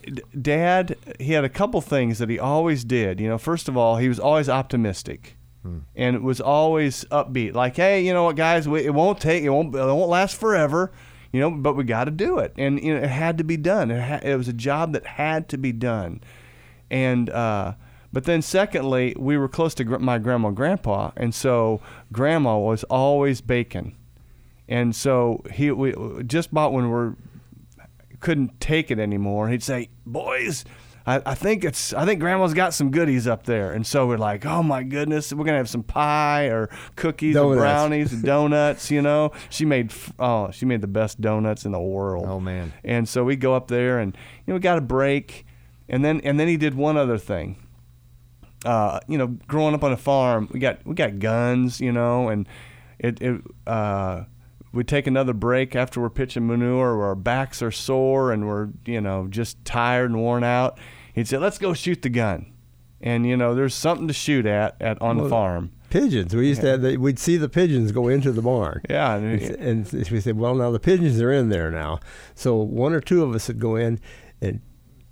Dad, 0.41 0.97
he 1.21 1.33
had 1.35 1.45
a 1.45 1.51
couple 1.51 1.83
things 1.83 2.17
that 2.19 2.31
he 2.31 2.39
always 2.39 2.83
did. 2.83 3.21
You 3.21 3.29
know, 3.29 3.37
first 3.37 3.69
of 3.69 3.77
all, 3.77 3.99
he 3.99 4.09
was 4.09 4.19
always 4.19 4.49
optimistic. 4.49 5.37
And 5.97 6.17
it 6.17 6.23
was 6.23 6.41
always 6.41 7.05
upbeat, 7.07 7.55
like, 7.55 7.77
"Hey, 7.77 8.05
you 8.05 8.13
know 8.13 8.25
what, 8.25 8.37
guys? 8.37 8.69
We, 8.69 8.85
it 8.85 8.93
won't 8.93 9.19
take, 9.21 9.43
it 9.45 9.49
won't, 9.49 9.75
it 9.75 9.79
won't 9.79 10.11
last 10.11 10.37
forever, 10.37 10.93
you 11.33 11.41
know, 11.41 11.51
but 11.51 11.75
we 11.75 11.85
got 11.85 12.05
to 12.05 12.11
do 12.11 12.39
it." 12.39 12.53
And 12.59 12.83
you 12.83 12.95
know, 12.95 13.01
it 13.01 13.09
had 13.09 13.39
to 13.39 13.45
be 13.45 13.57
done. 13.57 13.91
It, 13.91 14.01
ha- 14.01 14.21
it 14.23 14.37
was 14.37 14.47
a 14.49 14.53
job 14.53 14.93
that 14.93 15.07
had 15.07 15.49
to 15.49 15.57
be 15.57 15.73
done. 15.73 16.23
And 16.91 17.31
uh, 17.31 17.75
but 18.13 18.25
then, 18.25 18.43
secondly, 18.43 19.15
we 19.19 19.37
were 19.39 19.49
close 19.49 19.75
to 19.77 19.85
gr- 19.85 19.99
my 19.99 20.19
grandma 20.19 20.49
and 20.49 20.57
grandpa, 20.57 21.13
and 21.17 21.35
so 21.35 21.81
grandma 22.13 22.59
was 22.59 22.85
always 22.85 23.41
baking. 23.41 23.97
And 24.69 24.95
so 24.95 25.43
he 25.53 25.71
we 25.71 25.95
just 26.25 26.53
about 26.53 26.73
when 26.73 26.91
we're 26.91 27.15
couldn't 28.21 28.61
take 28.61 28.91
it 28.91 28.99
anymore. 28.99 29.49
He'd 29.49 29.63
say, 29.63 29.89
"Boys, 30.07 30.65
I, 31.07 31.21
I 31.27 31.35
think 31.35 31.65
it's 31.65 31.93
I 31.93 32.05
think 32.07 32.21
Grandma's 32.21 32.55
got 32.55 32.73
some 32.75 32.91
goodies 32.91 33.27
up 33.27 33.45
there." 33.45 33.73
And 33.73 33.87
so 33.87 34.07
we're 34.07 34.17
like, 34.19 34.47
"Oh 34.47 34.63
my 34.63 34.83
goodness, 34.83 35.33
we're 35.33 35.45
gonna 35.45 35.59
have 35.59 35.69
some 35.69 35.83
pie 35.83 36.47
or 36.47 36.71
cookies 36.97 37.37
or 37.37 37.55
Donuts. 37.55 37.59
brownies 37.59 38.13
and 38.13 38.23
donuts." 38.25 38.91
You 38.91 39.03
know, 39.03 39.33
she 39.51 39.65
made 39.65 39.93
oh 40.19 40.51
she 40.51 40.65
made 40.67 40.81
the 40.81 40.87
best 40.87 41.21
donuts 41.21 41.65
in 41.65 41.73
the 41.73 41.81
world. 41.81 42.27
Oh, 42.29 42.41
man. 42.41 42.73
And 42.83 43.09
so 43.09 43.25
we 43.25 43.37
go 43.37 43.55
up 43.55 43.69
there 43.69 43.99
and 43.99 44.17
you 44.17 44.53
know 44.53 44.55
we 44.55 44.61
got 44.61 44.79
a 44.79 44.83
break, 44.83 45.47
and 45.89 46.05
then 46.05 46.21
and 46.23 46.41
then 46.41 46.49
he 46.49 46.57
did 46.57 46.75
one 46.75 46.97
other 46.97 47.19
thing. 47.19 47.61
Uh, 48.65 48.99
you 49.09 49.19
know, 49.19 49.27
growing 49.47 49.75
up 49.75 49.85
on 49.85 49.93
a 49.93 49.97
farm, 49.97 50.49
we 50.51 50.59
got 50.59 50.85
we 50.87 50.95
got 50.95 51.19
guns, 51.19 51.81
you 51.83 51.93
know, 51.93 52.29
and 52.31 52.49
it 52.99 53.21
it 53.21 53.43
uh, 53.67 54.25
we 54.75 54.85
take 54.85 55.07
another 55.07 55.33
break 55.33 55.75
after 55.77 56.01
we're 56.01 56.11
pitching 56.11 56.47
manure, 56.47 56.97
where 56.97 57.07
our 57.07 57.15
backs 57.15 57.63
are 57.63 57.71
sore 57.71 58.33
and 58.33 58.47
we're 58.47 58.69
you 58.85 59.01
know 59.01 59.27
just 59.29 59.65
tired 59.65 60.11
and 60.11 60.21
worn 60.21 60.45
out. 60.45 60.79
He'd 61.15 61.29
say, 61.29 61.39
"Let's 61.39 61.59
go 61.59 61.75
shoot 61.75 62.03
the 62.03 62.09
gun," 62.09 62.53
and 63.01 63.27
you 63.27 63.37
know, 63.37 63.55
there's 63.55 63.75
something 63.75 64.09
to 64.09 64.15
shoot 64.15 64.47
at 64.47 64.77
at 64.81 65.01
on 65.01 65.19
the 65.19 65.29
farm. 65.29 65.71
Pigeons. 65.91 66.35
We 66.35 66.49
used 66.49 66.61
to 66.63 66.67
have. 66.67 66.83
The, 66.83 66.97
we'd 66.97 67.21
see 67.21 67.37
the 67.37 67.49
pigeons 67.49 67.93
go 67.93 68.09
into 68.09 68.33
the 68.33 68.43
barn. 68.43 68.83
Yeah, 68.91 69.15
and, 69.15 69.41
And, 69.41 69.93
and 69.93 70.11
we 70.11 70.21
said, 70.21 70.37
well, 70.37 70.57
now 70.57 70.73
the 70.73 70.81
pigeons 70.81 71.21
are 71.21 71.31
in 71.31 71.51
there 71.51 71.71
now. 71.71 72.01
So 72.35 72.57
one 72.57 72.93
or 72.93 73.01
two 73.01 73.23
of 73.23 73.33
us 73.33 73.47
would 73.47 73.61
go 73.61 73.77
in 73.77 74.01
and 74.41 74.61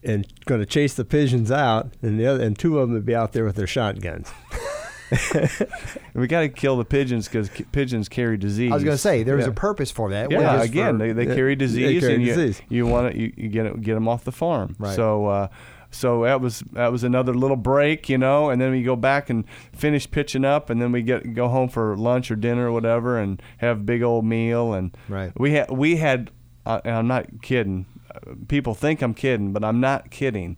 and 0.02 0.26
going 0.46 0.60
to 0.60 0.66
chase 0.66 0.94
the 0.94 1.04
pigeons 1.04 1.52
out, 1.52 1.92
and 2.02 2.18
the 2.18 2.26
other 2.26 2.42
and 2.42 2.58
two 2.58 2.80
of 2.80 2.88
them 2.88 2.94
would 2.94 3.06
be 3.06 3.14
out 3.14 3.32
there 3.32 3.44
with 3.44 3.54
their 3.54 3.68
shotguns. 3.68 4.32
we 6.14 6.26
got 6.26 6.40
to 6.40 6.48
kill 6.48 6.76
the 6.76 6.84
pigeons 6.84 7.28
because 7.28 7.50
pigeons 7.72 8.08
carry 8.08 8.36
disease. 8.36 8.70
I 8.70 8.74
was 8.74 8.84
going 8.84 8.94
to 8.94 8.98
say 9.00 9.22
there 9.22 9.36
was 9.36 9.46
Yeah. 9.46 9.52
a 9.52 9.54
purpose 9.54 9.90
for 9.90 10.10
that. 10.10 10.30
Yeah, 10.30 10.62
again, 10.62 10.98
for- 10.98 11.06
they, 11.06 11.12
they 11.12 11.26
Yeah, 11.28 11.34
carry 11.34 11.54
they 11.54 11.64
disease, 11.66 12.00
carry 12.00 12.14
and 12.14 12.22
you, 12.22 12.34
disease. 12.34 12.62
you 12.68 12.86
want 12.86 13.12
to 13.12 13.18
you, 13.20 13.32
you 13.36 13.48
get 13.48 13.66
it, 13.66 13.80
get 13.82 13.94
them 13.94 14.08
off 14.08 14.24
the 14.24 14.32
farm. 14.32 14.76
Right. 14.78 14.94
So 14.94 15.26
uh, 15.26 15.48
so 15.90 16.22
that 16.24 16.40
was 16.40 16.60
that 16.72 16.90
was 16.90 17.04
another 17.04 17.34
little 17.34 17.56
break, 17.56 18.08
you 18.08 18.18
know, 18.18 18.50
and 18.50 18.60
then 18.60 18.70
we 18.70 18.82
go 18.82 18.96
back 18.96 19.28
and 19.30 19.44
finish 19.74 20.10
pitching 20.10 20.44
up, 20.44 20.70
and 20.70 20.80
then 20.80 20.92
we 20.92 21.02
get 21.02 21.34
go 21.34 21.48
home 21.48 21.68
for 21.68 21.96
lunch 21.96 22.30
or 22.30 22.36
dinner 22.36 22.68
or 22.68 22.72
whatever, 22.72 23.18
and 23.18 23.42
have 23.58 23.78
a 23.78 23.82
big 23.82 24.02
old 24.02 24.24
meal, 24.24 24.72
and 24.72 24.96
Right. 25.08 25.32
we 25.38 25.52
had 25.52 25.70
we 25.70 25.96
had, 25.96 26.30
uh, 26.66 26.80
and 26.84 26.94
I'm 26.96 27.08
not 27.08 27.42
kidding. 27.42 27.86
Uh, 28.14 28.34
People 28.48 28.74
think 28.74 29.02
I'm 29.02 29.14
kidding, 29.14 29.52
but 29.52 29.62
I'm 29.64 29.80
not 29.80 30.10
kidding. 30.10 30.56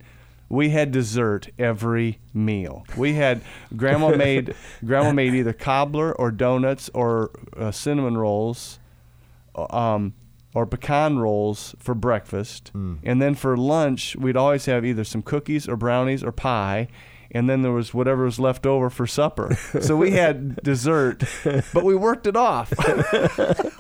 We 0.55 0.71
had 0.71 0.93
dessert 0.93 1.49
every 1.59 2.21
meal. 2.33 2.85
We 2.97 3.15
had 3.15 3.43
grandma 3.77 4.17
made 4.17 4.55
grandma 4.85 5.13
made 5.13 5.35
either 5.35 5.53
cobbler 5.53 6.13
or 6.13 6.31
donuts 6.31 6.89
or 6.95 7.31
uh, 7.57 7.71
cinnamon 7.73 8.17
rolls 8.17 8.79
um, 9.57 10.15
or 10.55 10.67
pecan 10.67 11.19
rolls 11.19 11.75
for 11.79 11.95
breakfast, 11.95 12.71
and 12.75 13.21
then 13.21 13.35
for 13.35 13.57
lunch 13.57 14.15
we'd 14.17 14.37
always 14.37 14.67
have 14.67 14.85
either 14.85 15.03
some 15.05 15.23
cookies 15.23 15.69
or 15.69 15.77
brownies 15.77 16.23
or 16.23 16.31
pie, 16.33 16.87
and 17.35 17.51
then 17.51 17.63
there 17.63 17.73
was 17.73 17.93
whatever 17.93 18.25
was 18.25 18.39
left 18.39 18.65
over 18.65 18.89
for 18.89 19.07
supper. 19.07 19.55
so 19.81 19.97
we 19.97 20.13
had 20.13 20.57
dessert, 20.63 21.25
but 21.45 21.85
we 21.85 21.95
worked 21.97 22.27
it 22.27 22.37
off. 22.37 22.73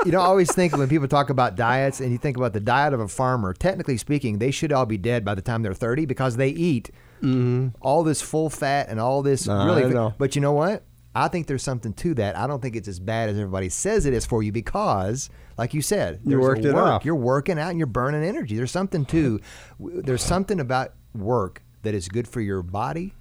you 0.05 0.12
know, 0.12 0.21
I 0.21 0.27
always 0.27 0.53
think 0.53 0.77
when 0.77 0.88
people 0.88 1.09
talk 1.09 1.31
about 1.31 1.55
diets 1.55 2.01
and 2.01 2.11
you 2.11 2.19
think 2.19 2.37
about 2.37 2.53
the 2.53 2.61
diet 2.61 2.93
of 2.93 3.01
a 3.01 3.09
farmer, 3.09 3.55
technically 3.55 3.97
speaking, 3.97 4.38
they 4.38 4.51
should 4.51 4.73
all 4.73 4.87
be 4.87 4.99
dead 4.99 5.25
by 5.25 5.35
the 5.35 5.43
time 5.43 5.62
they're 5.62 5.73
30 5.73 6.05
because 6.05 6.37
they 6.37 6.49
eat 6.49 6.90
mm-hmm. 7.23 7.69
all 7.81 8.03
this 8.03 8.21
full 8.21 8.51
fat 8.51 8.88
and 8.88 9.01
all 9.01 9.23
this 9.23 9.47
Nah, 9.47 9.64
really. 9.64 9.95
Know. 9.95 10.14
But 10.19 10.35
you 10.35 10.40
know 10.40 10.53
what? 10.53 10.83
I 11.14 11.29
think 11.29 11.47
there's 11.47 11.62
something 11.62 11.93
to 11.95 12.14
that. 12.14 12.37
I 12.37 12.49
don't 12.49 12.61
think 12.61 12.75
it's 12.75 12.88
as 12.88 12.99
bad 12.99 13.29
as 13.29 13.38
everybody 13.38 13.69
says 13.69 14.05
it 14.05 14.12
is 14.14 14.27
for 14.27 14.43
you 14.43 14.51
because, 14.51 15.31
like 15.57 15.73
you 15.73 15.81
said, 15.81 16.21
You 16.25 16.31
there's 16.31 16.45
a 16.45 16.49
worked 16.49 16.64
it 16.64 16.75
work. 16.75 16.85
off. 16.87 17.05
You're 17.05 17.14
working 17.14 17.57
out 17.57 17.71
and 17.71 17.79
you're 17.79 17.87
burning 17.87 18.25
energy. 18.25 18.57
There's 18.57 18.73
something 18.73 19.05
to. 19.07 19.40
There's 19.79 20.25
something 20.25 20.59
about 20.59 20.95
work 21.14 21.62
that 21.83 21.95
is 21.95 22.09
good 22.09 22.27
for 22.27 22.40
your 22.40 22.62
body, 22.62 23.14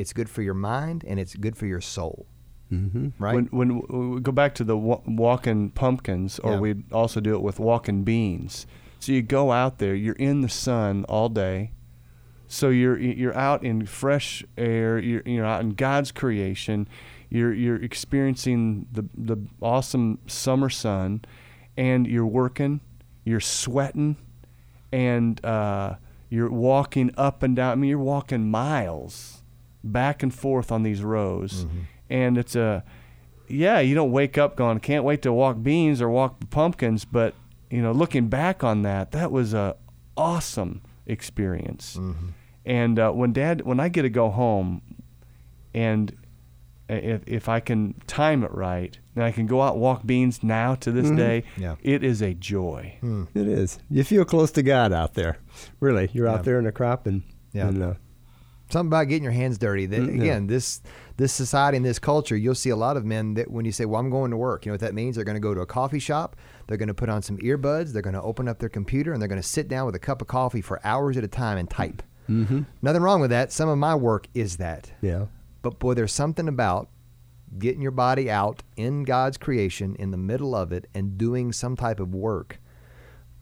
it's 0.00 0.12
good 0.12 0.28
for 0.28 0.42
your 0.42 0.54
mind, 0.54 1.04
and 1.06 1.20
it's 1.20 1.34
good 1.36 1.56
for 1.56 1.66
your 1.66 1.80
soul. 1.80 2.26
Mm-hmm. 2.72 3.08
Right? 3.18 3.34
When, 3.34 3.46
when 3.46 4.12
we 4.14 4.20
go 4.20 4.32
back 4.32 4.54
to 4.56 4.64
the 4.64 4.76
wa- 4.76 5.02
walking 5.06 5.70
pumpkins, 5.70 6.38
or 6.38 6.52
Yeah. 6.52 6.60
we'd 6.60 6.92
also 6.92 7.20
do 7.20 7.34
it 7.34 7.42
with 7.42 7.58
walking 7.58 8.04
beans. 8.04 8.66
So 9.00 9.12
you 9.12 9.22
go 9.22 9.50
out 9.50 9.78
there, 9.78 9.94
you're 9.94 10.14
in 10.16 10.40
the 10.40 10.48
sun 10.48 11.04
all 11.08 11.28
day. 11.28 11.72
So 12.48 12.68
you're 12.68 12.98
you're 12.98 13.36
out 13.36 13.62
in 13.64 13.86
fresh 13.86 14.44
air. 14.58 14.98
You're 14.98 15.22
you're 15.24 15.44
out 15.46 15.60
in 15.60 15.70
God's 15.70 16.10
creation. 16.12 16.88
You're 17.28 17.52
you're 17.54 17.80
experiencing 17.82 18.86
the 18.92 19.04
the 19.16 19.36
awesome 19.62 20.18
summer 20.26 20.68
sun, 20.68 21.24
and 21.76 22.06
you're 22.08 22.26
working. 22.26 22.80
You're 23.24 23.38
sweating, 23.40 24.16
and 24.92 25.42
uh, 25.44 25.94
you're 26.28 26.50
walking 26.50 27.12
up 27.16 27.42
and 27.44 27.54
down. 27.54 27.70
I 27.72 27.74
mean, 27.76 27.90
you're 27.90 27.98
walking 28.00 28.50
miles 28.50 29.39
back 29.84 30.22
and 30.22 30.32
forth 30.34 30.70
on 30.72 30.82
these 30.82 31.02
rows, 31.02 31.66
and 32.08 32.36
it's 32.38 32.54
a 32.56 32.84
yeah. 33.48 33.80
You 33.80 33.94
don't 33.94 34.12
wake 34.12 34.38
up 34.38 34.56
going, 34.56 34.80
can't 34.80 35.04
wait 35.04 35.22
to 35.22 35.32
walk 35.32 35.62
beans 35.62 36.00
or 36.02 36.08
walk 36.08 36.50
pumpkins, 36.50 37.04
but 37.04 37.34
you 37.70 37.80
know, 37.82 37.92
looking 37.92 38.28
back 38.28 38.62
on 38.64 38.82
that, 38.82 39.12
that 39.12 39.30
was 39.30 39.54
a 39.54 39.76
awesome 40.16 40.82
experience. 41.06 41.98
And 42.66 42.98
uh, 42.98 43.10
when 43.12 43.32
Dad, 43.32 43.62
when 43.62 43.80
I 43.80 43.88
get 43.88 44.02
to 44.02 44.10
go 44.10 44.28
home, 44.30 44.82
and 45.74 46.14
if, 46.88 47.22
if 47.26 47.48
I 47.48 47.60
can 47.60 47.94
time 48.06 48.42
it 48.44 48.52
right, 48.52 48.98
and 49.14 49.24
I 49.24 49.32
can 49.32 49.46
go 49.46 49.62
out 49.62 49.74
and 49.74 49.82
walk 49.82 50.04
beans 50.04 50.42
now 50.42 50.74
to 50.76 50.90
this 50.92 51.10
day, 51.10 51.44
Yeah. 51.56 51.76
it 51.82 52.02
is 52.04 52.20
a 52.20 52.34
joy. 52.34 52.96
Hmm. 53.00 53.24
It 53.34 53.46
is. 53.48 53.78
You 53.88 54.04
feel 54.04 54.24
close 54.24 54.50
to 54.52 54.62
God 54.62 54.92
out 54.92 55.14
there. 55.14 55.38
Really, 55.78 56.10
you're 56.12 56.26
Yeah. 56.26 56.34
out 56.34 56.44
there 56.44 56.58
in 56.58 56.64
the 56.64 56.72
crop, 56.72 57.06
and 57.06 57.22
Yeah. 57.52 57.68
and, 57.68 57.82
uh, 57.82 57.94
something 58.72 58.88
about 58.88 59.04
getting 59.08 59.22
your 59.24 59.32
hands 59.32 59.58
dirty. 59.58 59.86
That, 59.86 60.00
Mm, 60.00 60.08
yeah. 60.16 60.22
again, 60.22 60.46
this 60.46 60.80
this 61.16 61.32
society 61.32 61.76
and 61.76 61.84
this 61.84 61.98
culture, 61.98 62.36
you'll 62.36 62.54
see 62.54 62.70
a 62.70 62.76
lot 62.76 62.96
of 62.96 63.04
men 63.04 63.34
that 63.34 63.50
when 63.50 63.64
you 63.64 63.72
say, 63.72 63.84
"Well, 63.84 64.00
I'm 64.00 64.10
going 64.10 64.30
to 64.30 64.36
work," 64.36 64.64
you 64.64 64.70
know 64.70 64.74
what 64.74 64.80
that 64.80 64.94
means? 64.94 65.16
They're 65.16 65.24
going 65.24 65.34
to 65.36 65.40
go 65.40 65.54
to 65.54 65.60
a 65.60 65.66
coffee 65.66 65.98
shop. 65.98 66.36
They're 66.66 66.76
going 66.78 66.88
to 66.88 66.94
put 66.94 67.08
on 67.08 67.20
some 67.22 67.36
earbuds. 67.38 67.92
They're 67.92 68.00
going 68.02 68.14
to 68.14 68.22
open 68.22 68.48
up 68.48 68.58
their 68.58 68.68
computer 68.68 69.12
and 69.12 69.20
they're 69.20 69.28
going 69.28 69.40
to 69.42 69.46
sit 69.46 69.68
down 69.68 69.86
with 69.86 69.94
a 69.94 69.98
cup 69.98 70.22
of 70.22 70.28
coffee 70.28 70.60
for 70.62 70.80
hours 70.84 71.16
at 71.16 71.24
a 71.24 71.28
time 71.28 71.58
and 71.58 71.68
type. 71.68 72.02
mhm. 72.28 72.64
Nothing 72.80 73.02
wrong 73.02 73.20
with 73.20 73.30
that. 73.30 73.52
Some 73.52 73.68
of 73.68 73.76
my 73.78 73.94
work 73.94 74.28
is 74.34 74.56
that. 74.58 74.92
yeah, 75.02 75.26
But 75.62 75.78
boy, 75.78 75.94
there's 75.94 76.12
something 76.12 76.46
about 76.48 76.88
getting 77.58 77.82
your 77.82 77.90
body 77.90 78.30
out 78.30 78.62
in 78.76 79.02
God's 79.02 79.36
creation 79.36 79.96
in 79.96 80.12
the 80.12 80.16
middle 80.16 80.54
of 80.54 80.70
it 80.72 80.88
and 80.94 81.18
doing 81.18 81.52
some 81.52 81.74
type 81.76 81.98
of 81.98 82.14
work 82.14 82.60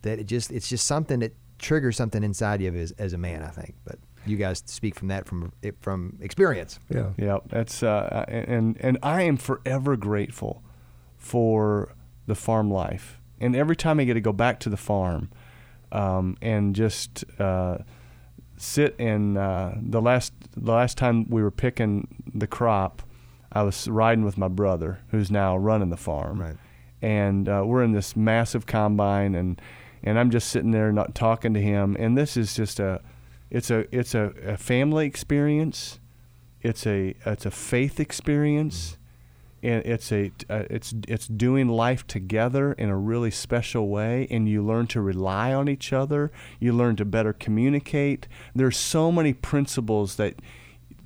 that 0.02 0.18
it 0.18 0.24
just 0.24 0.50
it's 0.50 0.68
just 0.68 0.86
something 0.86 1.18
that 1.20 1.34
triggers 1.58 1.96
something 1.96 2.22
inside 2.24 2.60
you 2.62 2.72
as, 2.72 2.92
as 2.92 3.12
a 3.12 3.18
man, 3.18 3.42
I 3.42 3.48
think. 3.50 3.74
But 3.84 3.98
you 4.28 4.36
guys 4.36 4.62
speak 4.66 4.94
from 4.94 5.08
that 5.08 5.26
from 5.26 5.52
from 5.80 6.18
experience. 6.20 6.78
yeah, 6.88 7.10
Yeah, 7.16 7.38
that's 7.48 7.82
uh, 7.82 8.24
and 8.28 8.76
and 8.80 8.98
I 9.02 9.22
am 9.22 9.36
forever 9.36 9.96
grateful 9.96 10.62
for 11.16 11.92
the 12.26 12.34
farm 12.34 12.70
life. 12.70 13.18
And 13.40 13.54
every 13.54 13.76
time 13.76 14.00
I 14.00 14.04
get 14.04 14.14
to 14.14 14.20
go 14.20 14.32
back 14.32 14.58
to 14.60 14.68
the 14.68 14.76
farm, 14.76 15.30
um, 15.92 16.36
and 16.42 16.74
just 16.74 17.24
uh, 17.40 17.78
sit 18.56 18.94
and 18.98 19.38
uh, 19.38 19.72
the 19.80 20.00
last 20.02 20.32
the 20.56 20.72
last 20.72 20.98
time 20.98 21.28
we 21.30 21.42
were 21.42 21.50
picking 21.50 22.08
the 22.34 22.46
crop, 22.46 23.02
I 23.52 23.62
was 23.62 23.88
riding 23.88 24.24
with 24.24 24.36
my 24.36 24.48
brother 24.48 25.00
who's 25.10 25.30
now 25.30 25.56
running 25.56 25.90
the 25.90 25.96
farm, 25.96 26.40
Right. 26.40 26.56
and 27.00 27.48
uh, 27.48 27.62
we're 27.64 27.82
in 27.84 27.92
this 27.92 28.16
massive 28.16 28.66
combine 28.66 29.34
and 29.34 29.60
and 30.02 30.18
I'm 30.18 30.30
just 30.30 30.48
sitting 30.50 30.70
there 30.72 30.92
not 30.92 31.14
talking 31.14 31.54
to 31.54 31.60
him 31.60 31.96
and 31.98 32.16
this 32.18 32.36
is 32.36 32.54
just 32.54 32.78
a 32.80 33.00
it's 33.50 33.70
a 33.70 33.86
it's 33.96 34.14
a, 34.14 34.32
a 34.44 34.56
family 34.56 35.06
experience. 35.06 36.00
It's 36.62 36.86
a 36.86 37.14
it's 37.24 37.46
a 37.46 37.50
faith 37.50 38.00
experience. 38.00 38.96
And 39.60 39.84
it's 39.84 40.12
a 40.12 40.30
uh, 40.48 40.64
it's 40.70 40.94
it's 41.08 41.26
doing 41.26 41.68
life 41.68 42.06
together 42.06 42.74
in 42.74 42.90
a 42.90 42.96
really 42.96 43.32
special 43.32 43.88
way. 43.88 44.28
And 44.30 44.48
you 44.48 44.64
learn 44.64 44.86
to 44.88 45.00
rely 45.00 45.52
on 45.52 45.68
each 45.68 45.92
other. 45.92 46.30
You 46.60 46.72
learn 46.72 46.94
to 46.96 47.04
better 47.04 47.32
communicate. 47.32 48.28
There's 48.54 48.76
so 48.76 49.10
many 49.10 49.32
principles 49.32 50.14
that 50.16 50.36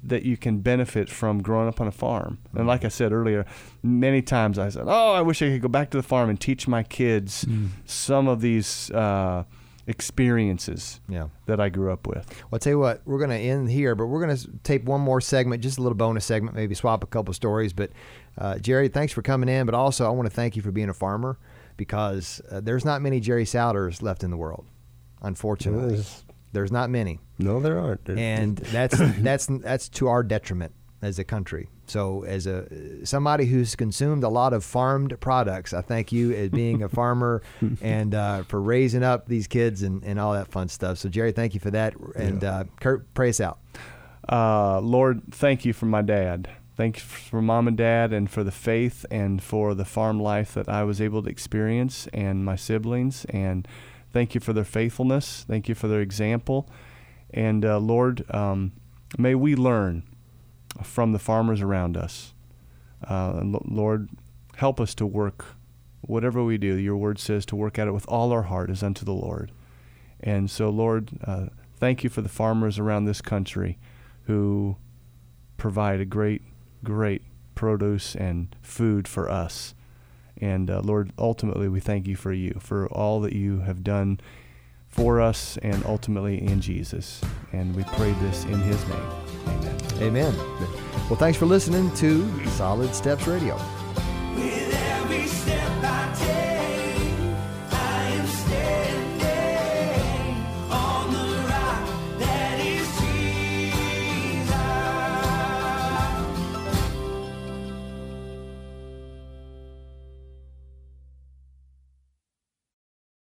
that 0.05 0.25
you 0.25 0.37
can 0.37 0.59
benefit 0.59 1.09
from 1.09 1.43
growing 1.43 1.69
up 1.69 1.81
on 1.81 1.87
a 1.87 1.93
farm. 1.93 2.39
And 2.55 2.67
like 2.67 2.85
I 2.85 2.89
said 2.89 3.13
earlier, 3.13 3.47
many 3.83 4.21
times 4.21 4.59
I 4.59 4.69
said, 4.69 4.85
"Oh, 4.87 5.13
I 5.13 5.23
wish 5.23 5.41
I 5.41 5.49
could 5.49 5.63
go 5.63 5.69
back 5.69 5.91
to 5.91 5.97
the 5.97 6.03
farm 6.03 6.29
and 6.29 6.39
teach 6.39 6.69
my 6.69 6.83
kids 6.83 7.47
some 7.87 8.29
of 8.29 8.41
these 8.43 8.91
uh, 8.91 9.45
experiences 9.87 11.01
Yeah. 11.09 11.29
that 11.47 11.61
I 11.61 11.69
grew 11.69 11.93
up 11.93 12.07
with." 12.07 12.27
Well, 12.29 12.49
I'll 12.55 12.59
tell 12.59 12.73
you 12.73 12.79
what, 12.79 13.03
we're 13.05 13.19
going 13.19 13.31
to 13.31 13.37
end 13.37 13.71
here, 13.71 13.95
but 13.95 14.07
we're 14.07 14.25
going 14.25 14.37
to 14.37 14.49
tape 14.63 14.85
one 14.85 15.01
more 15.01 15.21
segment, 15.21 15.63
just 15.63 15.79
a 15.79 15.83
little 15.83 15.97
bonus 15.97 16.25
segment, 16.25 16.55
maybe 16.57 16.75
swap 16.75 17.03
a 17.05 17.07
couple 17.07 17.33
stories. 17.35 17.73
But 17.73 17.91
uh, 18.39 18.59
Jerry, 18.59 18.89
thanks 18.89 19.13
for 19.13 19.23
coming 19.23 19.49
in. 19.49 19.67
But 19.67 19.75
also, 19.75 20.07
I 20.07 20.11
want 20.11 20.29
to 20.29 20.35
thank 20.35 20.57
you 20.57 20.63
for 20.63 20.71
being 20.73 20.89
a 20.89 20.95
farmer 20.95 21.39
because 21.77 22.41
uh, 22.51 22.61
there's 22.61 22.85
not 22.85 23.03
many 23.03 23.21
Jerry 23.21 23.45
Souders 23.45 24.03
left 24.03 24.23
in 24.25 24.31
the 24.31 24.37
world, 24.37 24.67
unfortunately. 25.23 25.89
There's- 25.95 26.25
There's 26.55 26.71
not 26.73 26.91
many. 26.91 27.19
no, 27.39 27.61
there 27.61 27.79
aren't. 27.81 28.05
There- 28.05 28.19
and 28.19 28.57
that's 28.73 28.97
that's 29.19 29.47
that's 29.47 29.89
to 29.91 30.09
our 30.09 30.23
detriment 30.23 30.75
as 31.01 31.19
a 31.19 31.25
country. 31.25 31.69
So, 31.93 32.25
as 32.25 32.47
a 32.47 33.05
somebody 33.05 33.45
who's 33.45 33.77
consumed 33.77 34.25
a 34.25 34.31
lot 34.31 34.55
of 34.55 34.65
farmed 34.65 35.21
products, 35.21 35.75
I 35.75 35.83
thank 35.83 36.11
you 36.11 36.33
as 36.33 36.49
being 36.49 36.83
a 36.83 36.89
farmer 36.89 37.43
and 37.83 38.15
uh, 38.15 38.45
for 38.45 38.63
raising 38.63 39.03
up 39.03 39.29
these 39.29 39.47
kids 39.47 39.83
and, 39.83 40.03
and 40.03 40.19
all 40.19 40.33
that 40.33 40.49
fun 40.49 40.71
stuff. 40.71 40.97
So, 40.97 41.11
Jerry, 41.11 41.33
thank 41.33 41.53
you 41.53 41.61
for 41.61 41.71
that. 41.71 41.95
And 42.17 42.43
uh, 42.43 42.65
Kurt, 42.81 43.13
pray 43.13 43.29
us 43.29 43.43
out. 43.43 43.59
Uh, 44.27 44.81
Lord, 44.81 45.21
thank 45.33 45.67
you 45.67 45.75
for 45.75 45.85
my 45.85 46.01
dad. 46.01 46.49
Thank 46.79 46.97
you 46.97 47.03
for 47.03 47.43
mom 47.43 47.69
and 47.69 47.77
dad 47.77 48.15
and 48.15 48.31
for 48.31 48.43
the 48.43 48.51
faith 48.51 49.05
and 49.11 49.43
for 49.43 49.75
the 49.75 49.85
farm 49.85 50.19
life 50.19 50.55
that 50.55 50.71
I 50.71 50.85
was 50.85 50.99
able 50.99 51.23
to 51.23 51.29
experience 51.29 52.09
and 52.15 52.43
my 52.43 52.57
siblings. 52.57 53.27
And 53.27 53.69
thank 54.15 54.35
you 54.35 54.41
for 54.41 54.55
their 54.55 54.65
faithfulness. 54.65 55.45
Thank 55.47 55.69
you 55.69 55.75
for 55.75 55.89
their 55.89 56.01
example. 56.01 56.71
And 57.35 57.67
uh, 57.67 57.79
Lord, 57.79 58.25
um, 58.35 58.73
may 59.19 59.35
we 59.35 59.55
learn 59.55 60.05
from 60.83 61.13
the 61.13 61.19
farmers 61.19 61.61
around 61.61 61.97
us. 61.97 62.35
Uh, 63.09 63.35
and 63.41 63.53
Lo- 63.53 63.67
Lord, 63.69 64.09
help 64.57 64.81
us 64.81 64.95
to 64.97 65.07
work 65.07 65.45
whatever 66.03 66.43
we 66.43 66.59
do. 66.59 66.75
Your 66.75 66.97
word 66.97 67.19
says 67.19 67.47
to 67.47 67.57
work 67.57 67.79
at 67.79 67.89
it 67.89 67.93
with 67.93 68.07
all 68.09 68.33
our 68.33 68.43
heart 68.43 68.71
as 68.71 68.83
unto 68.83 69.05
the 69.05 69.13
Lord. 69.13 69.53
And 70.21 70.51
so, 70.51 70.69
Lord, 70.69 71.11
uh, 71.25 71.47
thank 71.77 72.05
you 72.05 72.11
for 72.11 72.23
the 72.23 72.29
farmers 72.29 72.79
around 72.79 73.05
this 73.05 73.21
country 73.21 73.79
who 74.27 74.77
provide 75.57 76.01
a 76.01 76.05
great, 76.05 76.43
great 76.85 77.23
produce 77.55 78.15
and 78.15 78.55
food 78.63 79.07
for 79.09 79.31
us. 79.31 79.75
And 80.41 80.71
uh, 80.71 80.81
Lord, 80.81 81.13
ultimately, 81.19 81.69
we 81.69 81.81
thank 81.81 82.07
you 82.07 82.17
for 82.17 82.33
you, 82.33 82.57
for 82.61 82.89
all 82.89 83.21
that 83.21 83.33
you 83.33 83.61
have 83.61 83.85
done 83.85 84.21
for 84.89 85.21
us 85.21 85.57
and 85.59 85.85
ultimately 85.87 86.43
in 86.43 86.61
Jesus. 86.61 87.21
And 87.53 87.75
we 87.75 87.85
pray 87.85 88.13
this 88.13 88.45
in 88.45 88.59
his 88.61 88.89
name. 88.89 89.32
Amen. 89.47 89.77
Amen. 90.01 90.35
Well, 91.09 91.19
thanks 91.19 91.39
for 91.39 91.47
listening 91.47 91.93
to 91.97 92.49
Solid 92.51 92.95
Steps 92.95 93.27
Radio. 93.27 93.57